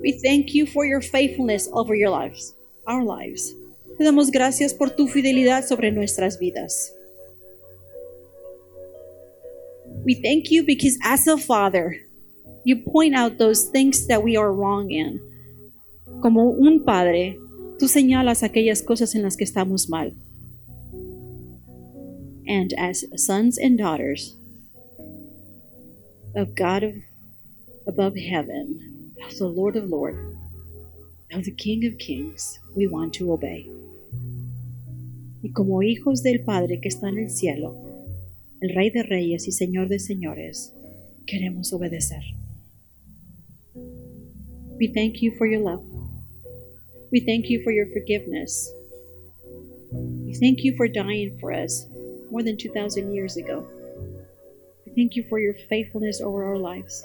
We 0.00 0.12
thank 0.22 0.54
you 0.54 0.66
for 0.66 0.86
your 0.86 1.02
faithfulness 1.02 1.68
over 1.72 1.96
your 1.96 2.10
lives, 2.10 2.54
our 2.86 3.02
lives. 3.02 3.52
Te 3.96 4.04
damos 4.04 4.30
gracias 4.30 4.72
por 4.72 4.90
tu 4.90 5.08
fidelidad 5.08 5.66
sobre 5.66 5.90
nuestras 5.90 6.38
vidas. 6.38 6.92
We 10.04 10.14
thank 10.14 10.50
you 10.50 10.64
because 10.64 10.96
as 11.02 11.26
a 11.26 11.36
father, 11.36 11.96
you 12.64 12.76
point 12.76 13.16
out 13.16 13.38
those 13.38 13.68
things 13.72 14.06
that 14.06 14.22
we 14.22 14.36
are 14.36 14.52
wrong 14.52 14.90
in. 14.90 15.20
Como 16.22 16.50
un 16.50 16.84
padre, 16.84 17.36
tú 17.80 17.88
señalas 17.88 18.44
aquellas 18.44 18.82
cosas 18.82 19.16
en 19.16 19.22
las 19.22 19.36
que 19.36 19.44
estamos 19.44 19.88
mal. 19.88 20.14
And 22.48 22.72
as 22.78 23.04
sons 23.14 23.58
and 23.58 23.76
daughters 23.76 24.34
of 26.34 26.54
God 26.54 26.82
of, 26.82 26.94
above 27.86 28.16
heaven, 28.16 29.12
of 29.22 29.36
the 29.36 29.46
Lord 29.46 29.76
of 29.76 29.90
Lords, 29.90 30.34
of 31.30 31.44
the 31.44 31.50
King 31.50 31.84
of 31.84 31.98
Kings, 31.98 32.58
we 32.74 32.86
want 32.86 33.12
to 33.14 33.32
obey. 33.32 33.70
Y 35.44 35.50
como 35.54 35.82
hijos 35.82 36.22
del 36.22 36.38
Padre 36.38 36.80
que 36.80 36.88
está 36.88 37.08
en 37.08 37.18
el 37.18 37.28
cielo, 37.28 37.76
el 38.62 38.74
Rey 38.74 38.88
de 38.88 39.02
Reyes 39.02 39.46
y 39.46 39.52
Señor 39.52 39.88
de 39.88 39.98
Señores, 39.98 40.72
queremos 41.26 41.70
obedecer. 41.74 42.22
We 44.78 44.88
thank 44.88 45.20
you 45.20 45.32
for 45.36 45.46
your 45.46 45.60
love. 45.60 45.84
We 47.12 47.20
thank 47.20 47.50
you 47.50 47.62
for 47.62 47.72
your 47.72 47.88
forgiveness. 47.92 48.72
We 49.92 50.32
thank 50.34 50.64
you 50.64 50.74
for 50.76 50.88
dying 50.88 51.36
for 51.40 51.52
us 51.52 51.86
more 52.30 52.42
than 52.42 52.56
2,000 52.56 53.12
years 53.12 53.36
ago. 53.36 53.66
We 54.86 54.92
thank 54.94 55.16
you 55.16 55.24
for 55.28 55.38
your 55.38 55.54
faithfulness 55.68 56.20
over 56.20 56.44
our 56.44 56.58
lives. 56.58 57.04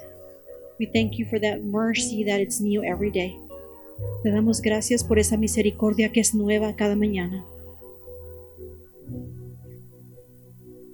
We 0.78 0.86
thank 0.86 1.18
you 1.18 1.26
for 1.26 1.38
that 1.38 1.64
mercy 1.64 2.24
that 2.24 2.40
it's 2.40 2.60
new 2.60 2.82
every 2.82 3.10
day. 3.10 3.38
Te 4.22 4.30
damos 4.30 4.60
gracias 4.60 5.04
por 5.04 5.18
esa 5.18 5.36
misericordia 5.36 6.12
que 6.12 6.20
es 6.20 6.34
nueva 6.34 6.74
cada 6.74 6.96
mañana. 6.96 7.44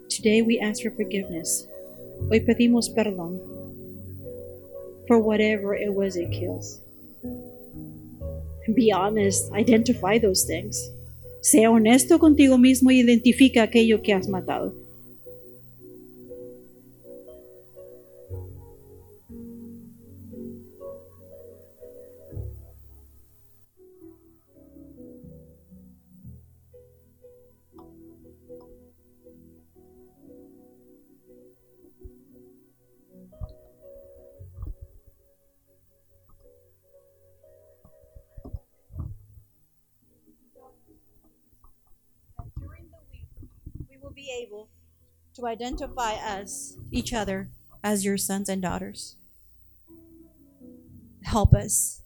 Today 0.09 0.43
we 0.43 0.61
ask 0.61 0.83
for 0.83 0.91
forgiveness. 0.91 1.67
Hoy 2.29 2.41
pedimos 2.41 2.91
perdón 2.91 3.41
for 5.09 5.19
whatever 5.19 5.75
it 5.75 5.93
was 5.93 6.17
it 6.17 6.31
kills. 6.31 6.81
Be 8.75 8.93
honest, 8.93 9.51
identify 9.53 10.19
those 10.19 10.45
things. 10.45 10.91
Sea 11.41 11.71
honesto 11.71 12.19
contigo 12.19 12.59
mismo 12.59 12.91
y 12.91 13.01
identifica 13.01 13.63
aquello 13.63 14.03
que 14.03 14.13
has 14.13 14.29
matado. 14.29 14.75
Be 44.15 44.31
able 44.47 44.69
to 45.35 45.47
identify 45.47 46.15
us, 46.15 46.77
each 46.91 47.13
other, 47.13 47.49
as 47.83 48.05
your 48.05 48.19
sons 48.19 48.49
and 48.49 48.63
daughters. 48.63 49.17
Help 51.23 51.55
us. 51.55 52.03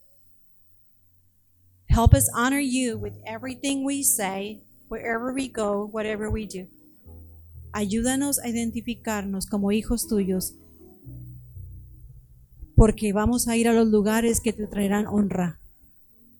Help 1.89 2.15
us 2.15 2.29
honor 2.35 2.59
you 2.59 2.99
with 2.99 3.15
everything 3.27 3.85
we 3.85 4.03
say, 4.03 4.61
wherever 4.89 5.33
we 5.33 5.49
go, 5.49 5.87
whatever 5.87 6.31
we 6.31 6.47
do. 6.47 6.67
Ayúdanos 7.73 8.39
a 8.39 8.49
identificarnos 8.49 9.47
como 9.47 9.73
hijos 9.73 10.07
tuyos, 10.09 10.55
porque 12.77 13.13
vamos 13.13 13.49
a 13.49 13.57
ir 13.57 13.69
a 13.69 13.73
los 13.73 13.89
lugares 13.89 14.41
que 14.41 14.53
te 14.53 14.67
traerán 14.67 15.07
honra. 15.07 15.59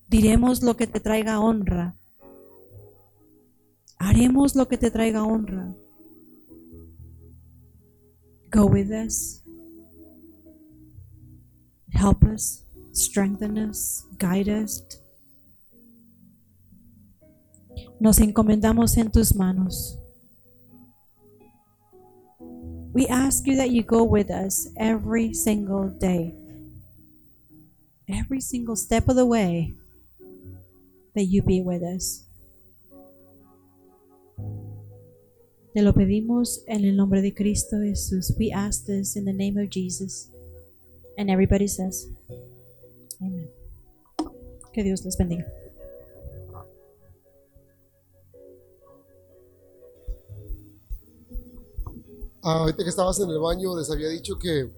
Diremos 0.09 0.63
lo 0.63 0.77
que 0.77 0.87
te 0.87 1.01
traiga 1.01 1.41
honra 1.41 1.97
Haremos 3.99 4.55
lo 4.55 4.67
que 4.67 4.77
te 4.77 4.91
traiga 4.91 5.25
honra. 5.25 5.75
Go 8.51 8.67
with 8.67 8.91
us. 8.91 9.43
Help 11.93 12.25
us, 12.25 12.65
strengthen 12.93 13.57
us, 13.57 14.05
guide 14.19 14.49
us. 14.49 14.83
Nos 18.01 18.19
encomendamos 18.19 18.97
en 18.99 19.11
tus 19.11 19.35
manos. 19.35 19.97
We 22.93 23.07
ask 23.09 23.47
you 23.47 23.57
that 23.57 23.71
you 23.71 23.83
go 23.83 24.05
with 24.05 24.31
us 24.31 24.69
every 24.77 25.35
single 25.35 25.89
day. 25.89 26.35
Every 28.09 28.41
single 28.41 28.77
step 28.77 29.09
of 29.09 29.17
the 29.17 29.27
way, 29.27 29.75
that 31.15 31.25
you 31.25 31.43
be 31.43 31.61
with 31.61 31.83
us. 31.83 32.25
Te 35.75 35.83
lo 35.83 35.93
pedimos 35.93 36.63
en 36.69 36.85
el 36.85 36.97
nombre 36.97 37.21
de 37.21 37.35
Cristo 37.35 37.79
Jesús. 37.83 38.33
We 38.39 38.53
ask 38.53 38.87
this 38.87 39.17
in 39.17 39.25
the 39.25 39.33
name 39.33 39.61
of 39.61 39.69
Jesus. 39.71 40.31
And 41.19 41.29
everybody 41.29 41.67
says, 41.67 42.07
Amen. 43.21 43.51
Que 44.73 44.85
Dios 44.85 45.05
les 45.05 45.17
bendiga. 45.19 45.45
Ah, 52.41 52.59
ahorita 52.61 52.85
que 52.85 52.91
estabas 52.91 53.19
en 53.19 53.31
el 53.31 53.41
baño, 53.41 53.77
les 53.77 53.91
había 53.91 54.11
dicho 54.11 54.39
que. 54.39 54.71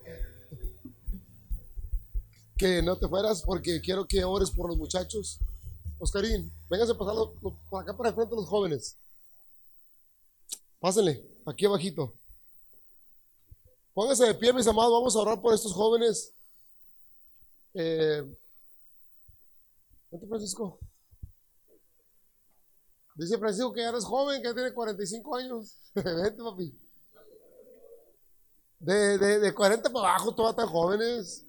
que 2.59 2.83
no 2.83 2.99
te 2.99 3.09
fueras 3.09 3.41
porque 3.41 3.81
quiero 3.81 4.07
que 4.07 4.23
ores 4.25 4.51
por 4.51 4.69
los 4.69 4.77
muchachos. 4.77 5.39
Oscarín, 5.99 6.53
vénganse 6.73 6.93
a 6.93 6.97
pasarlo 6.97 7.35
por 7.69 7.83
acá 7.83 7.95
para 7.95 8.09
el 8.09 8.15
frente 8.15 8.35
los 8.35 8.49
jóvenes. 8.49 8.97
Pásenle, 10.81 11.23
aquí 11.45 11.67
abajito. 11.67 12.15
Pónganse 13.93 14.25
de 14.25 14.35
pie, 14.35 14.55
mis 14.55 14.67
amados, 14.67 14.91
vamos 14.91 15.15
a 15.15 15.19
orar 15.19 15.43
por 15.43 15.53
estos 15.53 15.75
jóvenes. 15.75 16.33
Eh, 17.75 18.23
Francisco. 20.29 20.79
Dice 23.17 23.37
Francisco 23.37 23.73
que 23.75 23.83
ya 23.83 23.91
eres 23.91 24.05
joven, 24.05 24.41
que 24.41 24.49
ya 24.49 24.55
tiene 24.55 24.73
45 24.73 25.37
años. 25.37 25.77
Vente, 25.95 26.43
papi. 26.43 26.79
De, 28.79 29.19
de, 29.19 29.39
de 29.41 29.55
40 29.55 29.91
para 29.93 30.09
abajo, 30.09 30.35
todas 30.35 30.57
tan 30.57 30.69
jóvenes. 30.69 31.45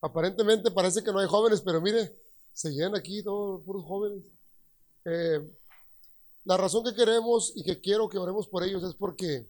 Aparentemente 0.00 0.70
parece 0.70 1.02
que 1.02 1.12
no 1.12 1.18
hay 1.18 1.26
jóvenes, 1.26 1.60
pero 1.60 1.80
mire, 1.80 2.14
se 2.52 2.70
llenan 2.70 2.96
aquí 2.96 3.22
todos 3.22 3.62
puros 3.64 3.84
jóvenes. 3.84 4.24
Eh, 5.04 5.40
la 6.44 6.56
razón 6.56 6.84
que 6.84 6.94
queremos 6.94 7.52
y 7.54 7.62
que 7.64 7.80
quiero 7.80 8.08
que 8.08 8.18
oremos 8.18 8.48
por 8.48 8.62
ellos 8.62 8.82
es 8.84 8.94
porque 8.94 9.46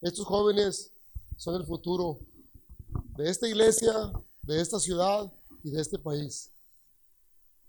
estos 0.00 0.26
jóvenes 0.26 0.92
son 1.36 1.54
el 1.56 1.66
futuro 1.66 2.18
de 3.16 3.30
esta 3.30 3.48
iglesia, 3.48 4.12
de 4.42 4.60
esta 4.60 4.78
ciudad 4.78 5.32
y 5.62 5.70
de 5.70 5.80
este 5.80 5.98
país. 5.98 6.50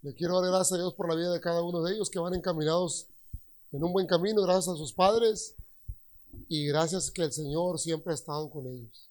Le 0.01 0.13
quiero 0.13 0.39
dar 0.39 0.49
gracias 0.49 0.73
a 0.73 0.81
Dios 0.81 0.93
por 0.93 1.09
la 1.09 1.15
vida 1.15 1.31
de 1.31 1.41
cada 1.41 1.61
uno 1.61 1.81
de 1.81 1.93
ellos 1.93 2.09
que 2.09 2.19
van 2.19 2.33
encaminados 2.33 3.07
en 3.71 3.83
un 3.83 3.91
buen 3.91 4.07
camino, 4.07 4.41
gracias 4.41 4.75
a 4.75 4.77
sus 4.77 4.93
padres 4.93 5.55
y 6.49 6.67
gracias 6.67 7.11
que 7.11 7.23
el 7.23 7.31
Señor 7.31 7.79
siempre 7.79 8.11
ha 8.11 8.15
estado 8.15 8.49
con 8.49 8.67
ellos. 8.67 9.09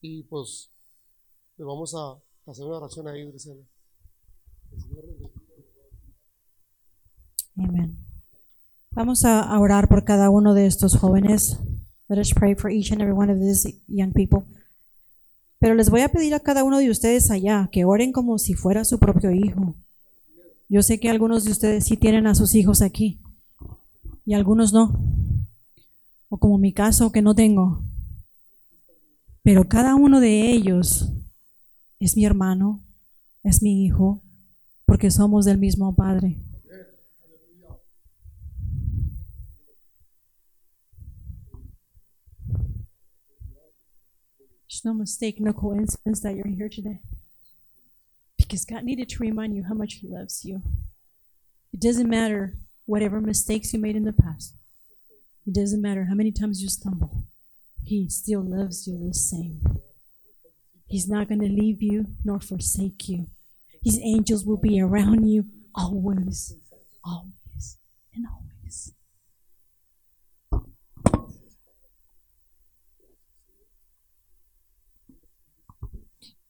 Y 0.00 0.22
pues 0.24 0.69
le 1.60 1.66
vamos 1.66 1.94
a 1.94 2.16
hacer 2.50 2.64
una 2.64 2.78
oración 2.78 3.06
ahí, 3.06 3.26
Grisela. 3.26 3.62
Amén. 7.54 7.98
Vamos 8.92 9.26
a 9.26 9.60
orar 9.60 9.86
por 9.86 10.04
cada 10.04 10.30
uno 10.30 10.54
de 10.54 10.64
estos 10.66 10.96
jóvenes. 10.96 11.58
Let 12.08 12.18
us 12.18 12.32
pray 12.32 12.54
for 12.54 12.70
each 12.70 12.92
and 12.92 13.02
every 13.02 13.12
one 13.12 13.30
of 13.30 13.38
these 13.38 13.78
young 13.88 14.14
people. 14.14 14.40
Pero 15.58 15.74
les 15.74 15.90
voy 15.90 16.00
a 16.00 16.08
pedir 16.08 16.32
a 16.32 16.40
cada 16.40 16.64
uno 16.64 16.78
de 16.78 16.88
ustedes 16.88 17.30
allá 17.30 17.68
que 17.70 17.84
oren 17.84 18.12
como 18.12 18.38
si 18.38 18.54
fuera 18.54 18.86
su 18.86 18.98
propio 18.98 19.30
hijo. 19.30 19.74
Yo 20.70 20.82
sé 20.82 20.98
que 20.98 21.10
algunos 21.10 21.44
de 21.44 21.50
ustedes 21.50 21.84
sí 21.84 21.98
tienen 21.98 22.26
a 22.26 22.34
sus 22.34 22.54
hijos 22.54 22.80
aquí 22.80 23.20
y 24.24 24.32
algunos 24.32 24.72
no. 24.72 24.98
O 26.30 26.38
como 26.38 26.56
mi 26.56 26.72
caso 26.72 27.12
que 27.12 27.20
no 27.20 27.34
tengo. 27.34 27.82
Pero 29.42 29.68
cada 29.68 29.94
uno 29.94 30.20
de 30.20 30.50
ellos 30.50 31.12
es 32.00 32.16
mi 32.16 32.24
hermano, 32.24 32.82
es 33.44 33.62
mi 33.62 33.84
hijo, 33.84 34.22
porque 34.86 35.10
somos 35.10 35.44
del 35.44 35.58
mismo 35.58 35.94
Padre. 35.94 36.38
It's 44.66 44.84
no 44.84 44.94
mistake, 44.94 45.38
no 45.40 45.52
coincidence 45.52 46.20
that 46.20 46.34
you're 46.36 46.48
here 46.48 46.70
today. 46.70 47.00
Because 48.38 48.64
God 48.64 48.84
needed 48.84 49.10
to 49.10 49.18
remind 49.18 49.54
you 49.54 49.64
how 49.64 49.74
much 49.74 49.94
He 50.00 50.08
loves 50.08 50.42
you. 50.44 50.62
It 51.72 51.80
doesn't 51.80 52.08
matter 52.08 52.54
whatever 52.86 53.20
mistakes 53.20 53.74
you 53.74 53.78
made 53.78 53.94
in 53.94 54.04
the 54.04 54.12
past, 54.12 54.54
it 55.46 55.54
doesn't 55.54 55.82
matter 55.82 56.06
how 56.06 56.14
many 56.14 56.32
times 56.32 56.62
you 56.62 56.68
stumble, 56.70 57.24
He 57.84 58.08
still 58.08 58.40
loves 58.40 58.86
you 58.86 58.98
the 59.06 59.12
same. 59.12 59.60
He's 60.90 61.08
not 61.08 61.28
going 61.28 61.40
to 61.40 61.46
leave 61.46 61.80
you 61.80 62.06
nor 62.24 62.40
forsake 62.40 63.08
you. 63.08 63.28
His 63.80 64.00
angels 64.02 64.44
will 64.44 64.56
be 64.56 64.80
around 64.80 65.28
you 65.28 65.44
always, 65.72 66.56
always, 67.04 67.78
and 68.12 68.26
always. 68.26 68.92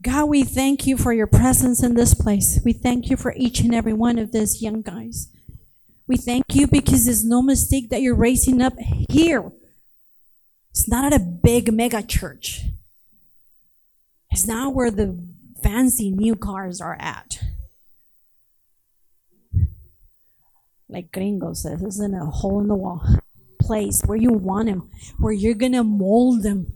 God, 0.02 0.24
we 0.30 0.42
thank 0.42 0.86
you 0.86 0.96
for 0.96 1.12
your 1.12 1.26
presence 1.26 1.82
in 1.82 1.94
this 1.94 2.14
place. 2.14 2.60
We 2.64 2.72
thank 2.72 3.10
you 3.10 3.18
for 3.18 3.34
each 3.36 3.60
and 3.60 3.74
every 3.74 3.92
one 3.92 4.18
of 4.18 4.32
these 4.32 4.62
young 4.62 4.80
guys. 4.80 5.28
We 6.06 6.16
thank 6.16 6.44
you 6.54 6.66
because 6.66 7.04
there's 7.04 7.26
no 7.26 7.42
mistake 7.42 7.90
that 7.90 8.00
you're 8.00 8.14
raising 8.14 8.62
up 8.62 8.72
here. 9.10 9.52
It's 10.70 10.88
not 10.88 11.12
at 11.12 11.20
a 11.20 11.22
big 11.22 11.70
mega 11.74 12.02
church. 12.02 12.64
It's 14.30 14.46
not 14.46 14.74
where 14.74 14.90
the 14.90 15.18
fancy 15.62 16.10
new 16.10 16.36
cars 16.36 16.80
are 16.80 16.96
at. 17.00 17.38
Like 20.88 21.12
Gringo 21.12 21.52
says, 21.52 21.80
this 21.80 21.94
is 21.96 22.00
in 22.00 22.14
a 22.14 22.26
hole 22.26 22.60
in 22.60 22.68
the 22.68 22.74
wall 22.74 23.04
place 23.70 24.02
where 24.04 24.16
you 24.16 24.32
want 24.32 24.66
them, 24.66 24.90
where 25.18 25.32
you're 25.32 25.54
going 25.54 25.72
to 25.72 25.84
mold 25.84 26.42
them, 26.42 26.66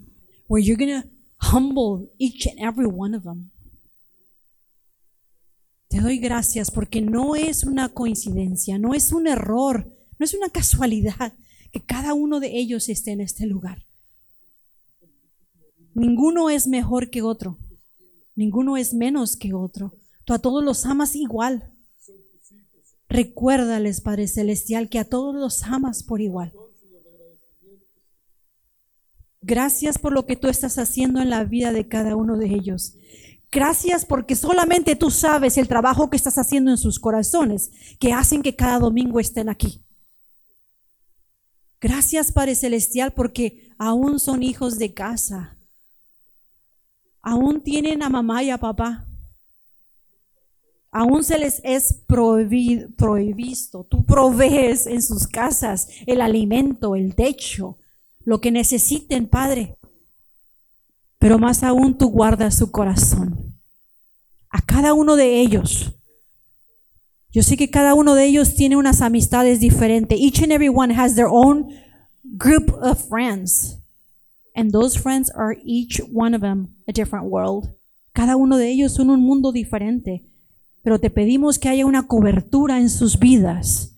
where 0.47 0.61
you're 0.61 0.77
going 0.77 1.03
to 1.03 1.09
humble 1.39 2.09
each 2.19 2.47
and 2.47 2.61
every 2.61 2.87
one 2.87 3.15
of 3.15 3.25
them. 3.25 3.51
Te 5.91 6.01
doy 6.01 6.19
gracias 6.19 6.71
porque 6.71 7.01
no 7.01 7.35
es 7.35 7.65
una 7.65 7.89
coincidencia, 7.89 8.79
no 8.79 8.95
es 8.95 9.13
un 9.13 9.27
error, 9.27 9.87
no 10.19 10.25
es 10.25 10.35
una 10.35 10.49
casualidad 10.49 11.33
que 11.73 11.81
cada 11.81 12.15
uno 12.15 12.39
de 12.39 12.57
ellos 12.57 12.89
esté 12.89 13.11
en 13.11 13.21
este 13.21 13.47
lugar. 13.47 13.79
Ninguno 15.95 16.51
es 16.51 16.67
mejor 16.67 17.11
que 17.11 17.23
otro, 17.23 17.59
ninguno 18.35 18.77
es 18.77 18.95
menos 18.95 19.37
que 19.37 19.55
otro. 19.55 19.95
Tú 20.25 20.33
a 20.33 20.39
todos 20.39 20.65
los 20.65 20.87
amas 20.87 21.15
igual. 21.15 21.71
Recuérdales, 23.09 24.01
Padre 24.01 24.27
Celestial, 24.27 24.89
que 24.89 24.99
a 24.99 25.05
todos 25.05 25.35
los 25.35 25.63
amas 25.63 26.03
por 26.03 26.21
igual. 26.21 26.53
Gracias 29.41 29.99
por 29.99 30.13
lo 30.13 30.25
que 30.25 30.37
tú 30.37 30.49
estás 30.49 30.79
haciendo 30.79 31.21
en 31.21 31.29
la 31.29 31.45
vida 31.45 31.71
de 31.71 31.87
cada 31.87 32.17
uno 32.17 32.39
de 32.39 32.47
ellos. 32.47 32.97
Gracias 33.53 34.05
porque 34.05 34.35
solamente 34.35 34.97
tú 34.97 35.11
sabes 35.11 35.59
el 35.59 35.69
trabajo 35.69 36.11
que 36.11 36.17
estás 36.17 36.39
haciendo 36.39 36.71
en 36.71 36.79
sus 36.79 36.99
corazones, 36.99 37.71
que 38.01 38.13
hacen 38.13 38.43
que 38.43 38.57
cada 38.57 38.79
domingo 38.79 39.21
estén 39.21 39.49
aquí. 39.49 39.85
Gracias, 41.81 42.33
Padre 42.33 42.55
Celestial, 42.55 43.13
porque 43.13 43.71
aún 43.79 44.19
son 44.19 44.43
hijos 44.43 44.79
de 44.79 44.95
casa. 44.95 45.54
Aún 47.27 47.63
tienen 47.63 48.03
a 48.03 48.11
mamá 48.11 48.43
y 48.43 48.51
a 48.51 48.59
papá. 48.59 49.09
Aún 50.93 51.25
se 51.25 51.39
les 51.39 51.63
es 51.65 52.05
prohibido. 52.07 52.89
Tú 53.89 54.05
provees 54.05 54.87
en 54.87 55.03
sus 55.03 55.27
casas 55.27 55.89
el 56.07 56.21
alimento, 56.21 56.95
el 56.95 57.15
techo, 57.15 57.79
lo 58.25 58.43
que 58.43 58.51
necesiten, 58.51 59.27
Padre. 59.27 59.75
Pero 61.19 61.39
más 61.39 61.63
aún 61.63 61.97
tú 61.97 62.11
guardas 62.11 62.57
su 62.57 62.71
corazón. 62.71 63.59
A 64.51 64.61
cada 64.61 64.93
uno 64.93 65.17
de 65.17 65.41
ellos. 65.41 65.95
Yo 67.33 67.43
sé 67.43 67.57
que 67.57 67.71
cada 67.71 67.95
uno 67.95 68.15
de 68.15 68.27
ellos 68.27 68.55
tiene 68.55 68.77
unas 68.77 69.01
amistades 69.01 69.61
diferentes. 69.61 70.19
Each 70.21 70.43
and 70.43 70.53
every 70.53 70.69
one 70.69 70.95
has 70.95 71.15
their 71.15 71.29
own 71.29 71.71
group 72.23 72.71
of 72.83 73.03
friends. 73.09 73.79
And 74.55 74.73
those 74.73 74.99
friends 74.99 75.31
are 75.31 75.57
each 75.65 76.01
one 76.13 76.35
of 76.35 76.43
them 76.43 76.77
a 76.87 76.93
different 76.93 77.27
world. 77.27 77.75
Cada 78.13 78.37
uno 78.37 78.57
de 78.57 78.71
ellos 78.71 78.93
son 78.95 79.11
un 79.11 79.21
mundo 79.21 79.51
diferente. 79.53 80.23
pero 80.85 81.01
te 81.01 81.09
pedimos 81.09 81.59
que 81.59 81.71
haya 81.71 81.87
una 81.87 82.07
cobertura 82.07 82.79
en 82.79 82.91
sus 82.91 83.19
vidas, 83.19 83.97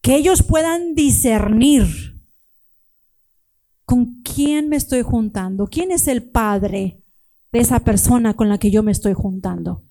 que 0.00 0.14
ellos 0.14 0.44
puedan 0.44 0.94
discernir 0.94 2.22
con 3.84 4.22
quién 4.22 4.68
me 4.68 4.76
estoy 4.76 5.02
juntando, 5.02 5.66
quién 5.66 5.90
es 5.90 6.06
el 6.06 6.22
padre 6.22 7.02
de 7.50 7.58
esa 7.58 7.80
persona 7.80 8.34
con 8.34 8.48
la 8.48 8.58
que 8.58 8.70
yo 8.70 8.84
me 8.84 8.92
estoy 8.92 9.12
juntando. 9.12 9.82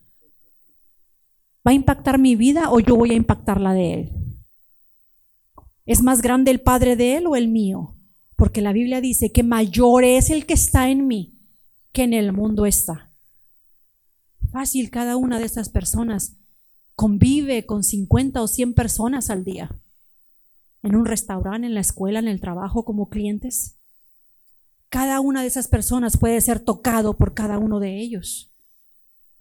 ¿Va 1.67 1.71
a 1.71 1.73
impactar 1.73 2.17
mi 2.17 2.38
vida 2.38 2.71
o 2.71 2.79
yo 2.79 2.95
voy 2.95 3.11
a 3.11 3.15
impactar 3.15 3.59
la 3.59 3.73
de 3.73 3.93
él? 3.93 4.11
¿Es 5.86 6.01
más 6.01 6.21
grande 6.21 6.51
el 6.51 6.61
padre 6.61 6.95
de 6.95 7.17
él 7.17 7.27
o 7.27 7.36
el 7.36 7.49
mío? 7.49 7.97
Porque 8.42 8.62
la 8.62 8.74
Biblia 8.74 9.02
dice 9.02 9.32
que 9.32 9.44
mayor 9.44 10.04
es 10.04 10.32
el 10.32 10.48
que 10.48 10.56
está 10.56 10.89
en 10.89 11.06
mí 11.06 11.38
que 11.94 12.02
en 12.02 12.12
el 12.12 12.34
mundo 12.34 12.66
está. 12.66 13.14
Fácil, 14.52 14.89
cada 14.89 15.16
una 15.16 15.38
de 15.38 15.46
estas 15.46 15.70
personas 15.70 16.38
convive 16.96 17.68
con 17.68 17.84
50 17.84 18.42
o 18.42 18.48
100 18.48 18.74
personas 18.74 19.30
al 19.30 19.44
día. 19.44 19.78
En 20.82 20.96
un 20.96 21.06
restaurante, 21.06 21.68
en 21.68 21.76
la 21.76 21.82
escuela, 21.82 22.18
en 22.18 22.28
el 22.28 22.42
trabajo, 22.42 22.84
como 22.84 23.10
clientes. 23.10 23.76
Cada 24.89 25.20
una 25.20 25.44
de 25.44 25.48
esas 25.48 25.68
personas 25.68 26.18
puede 26.18 26.42
ser 26.42 26.62
tocado 26.62 27.18
por 27.18 27.36
cada 27.36 27.60
uno 27.60 27.80
de 27.80 28.00
ellos. 28.00 28.52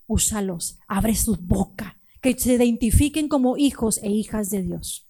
Úsalos, 0.08 0.78
abre 0.88 1.14
su 1.14 1.36
boca, 1.36 1.98
que 2.20 2.38
se 2.38 2.52
identifiquen 2.52 3.28
como 3.28 3.56
hijos 3.56 3.96
e 4.02 4.10
hijas 4.10 4.50
de 4.50 4.60
Dios. 4.60 5.08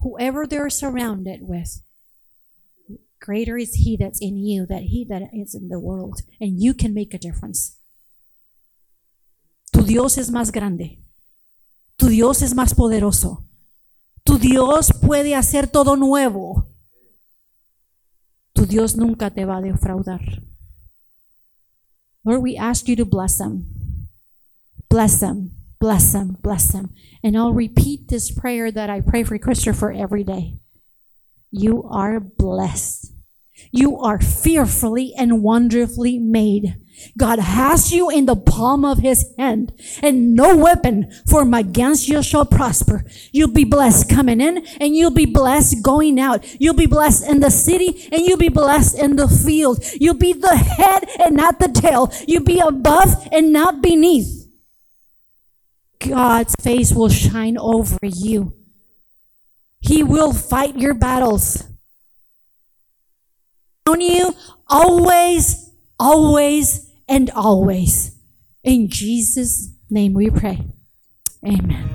Whoever 0.00 0.48
they're 0.48 0.68
surrounded 0.68 1.42
with, 1.42 1.84
greater 3.20 3.56
is 3.58 3.74
He 3.74 3.96
that's 3.96 4.20
in 4.20 4.38
you 4.38 4.66
than 4.66 4.84
He 4.84 5.04
that 5.08 5.22
is 5.32 5.54
in 5.54 5.68
the 5.68 5.78
world, 5.78 6.22
and 6.40 6.60
you 6.62 6.74
can 6.74 6.94
make 6.94 7.14
a 7.14 7.18
difference. 7.18 7.76
Tu 9.72 9.82
Dios 9.82 10.18
es 10.18 10.30
más 10.30 10.50
grande. 10.50 10.98
Tu 11.96 12.08
Dios 12.08 12.42
es 12.42 12.54
más 12.54 12.74
poderoso. 12.74 13.44
Tu 14.24 14.38
Dios 14.38 14.92
puede 15.00 15.34
hacer 15.34 15.68
todo 15.68 15.96
nuevo. 15.96 16.68
Tu 18.52 18.66
Dios 18.66 18.96
nunca 18.96 19.30
te 19.30 19.44
va 19.44 19.58
a 19.58 19.62
defraudar. 19.62 20.42
Lord, 22.24 22.42
we 22.42 22.56
ask 22.56 22.88
you 22.88 22.96
to 22.96 23.04
bless 23.04 23.38
them. 23.38 24.08
Bless 24.90 25.20
them. 25.20 25.52
Bless 25.80 26.12
them. 26.12 26.36
Bless 26.42 26.72
them. 26.72 26.90
And 27.22 27.36
I'll 27.36 27.54
repeat 27.54 28.08
this 28.08 28.30
prayer 28.30 28.70
that 28.72 28.90
I 28.90 29.00
pray 29.00 29.22
for 29.22 29.38
Christopher 29.38 29.92
every 29.92 30.24
day. 30.24 30.58
You 31.50 31.84
are 31.90 32.20
blessed. 32.20 33.12
You 33.70 33.98
are 33.98 34.20
fearfully 34.20 35.12
and 35.16 35.42
wonderfully 35.42 36.18
made. 36.18 36.76
God 37.16 37.38
has 37.38 37.92
you 37.92 38.10
in 38.10 38.26
the 38.26 38.36
palm 38.36 38.84
of 38.84 38.98
his 38.98 39.32
hand 39.38 39.72
and 40.02 40.34
no 40.34 40.56
weapon 40.56 41.10
formed 41.28 41.54
against 41.54 42.08
you 42.08 42.22
shall 42.22 42.44
prosper. 42.44 43.04
You'll 43.30 43.52
be 43.52 43.64
blessed 43.64 44.08
coming 44.08 44.40
in 44.40 44.66
and 44.80 44.96
you'll 44.96 45.12
be 45.12 45.26
blessed 45.26 45.82
going 45.82 46.18
out. 46.18 46.44
You'll 46.60 46.74
be 46.74 46.86
blessed 46.86 47.28
in 47.28 47.40
the 47.40 47.50
city 47.50 48.08
and 48.10 48.22
you'll 48.22 48.38
be 48.38 48.48
blessed 48.48 48.98
in 48.98 49.16
the 49.16 49.28
field. 49.28 49.84
You'll 50.00 50.14
be 50.14 50.32
the 50.32 50.56
head 50.56 51.08
and 51.20 51.36
not 51.36 51.60
the 51.60 51.68
tail. 51.68 52.12
You'll 52.26 52.44
be 52.44 52.58
above 52.58 53.28
and 53.30 53.52
not 53.52 53.82
beneath. 53.82 54.48
God's 56.00 56.54
face 56.60 56.92
will 56.92 57.08
shine 57.08 57.58
over 57.58 57.98
you. 58.02 58.57
He 59.80 60.02
will 60.02 60.32
fight 60.32 60.76
your 60.76 60.94
battles 60.94 61.68
on 63.88 64.00
you 64.00 64.34
always, 64.66 65.70
always, 65.98 66.90
and 67.08 67.30
always. 67.30 68.12
In 68.62 68.88
Jesus' 68.88 69.70
name 69.90 70.14
we 70.14 70.30
pray. 70.30 70.64
Amen. 71.44 71.88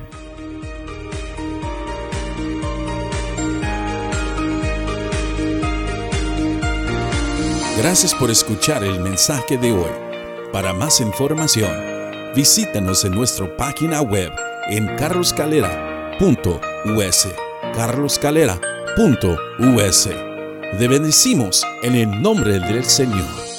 Gracias 7.77 8.13
por 8.13 8.29
escuchar 8.29 8.84
el 8.84 8.99
mensaje 8.99 9.57
de 9.57 9.71
hoy. 9.73 9.89
Para 10.51 10.73
más 10.73 11.01
información, 11.01 11.73
visítanos 12.36 13.03
en 13.03 13.13
nuestra 13.13 13.57
página 13.57 14.01
web 14.01 14.31
en 14.69 14.95
carloscalera.us. 14.95 17.53
carloscalera.us. 17.76 20.09
Te 20.78 20.88
bendecimos 20.88 21.65
en 21.82 21.95
el 21.95 22.21
nombre 22.21 22.59
del 22.59 22.86
Señor. 22.86 23.53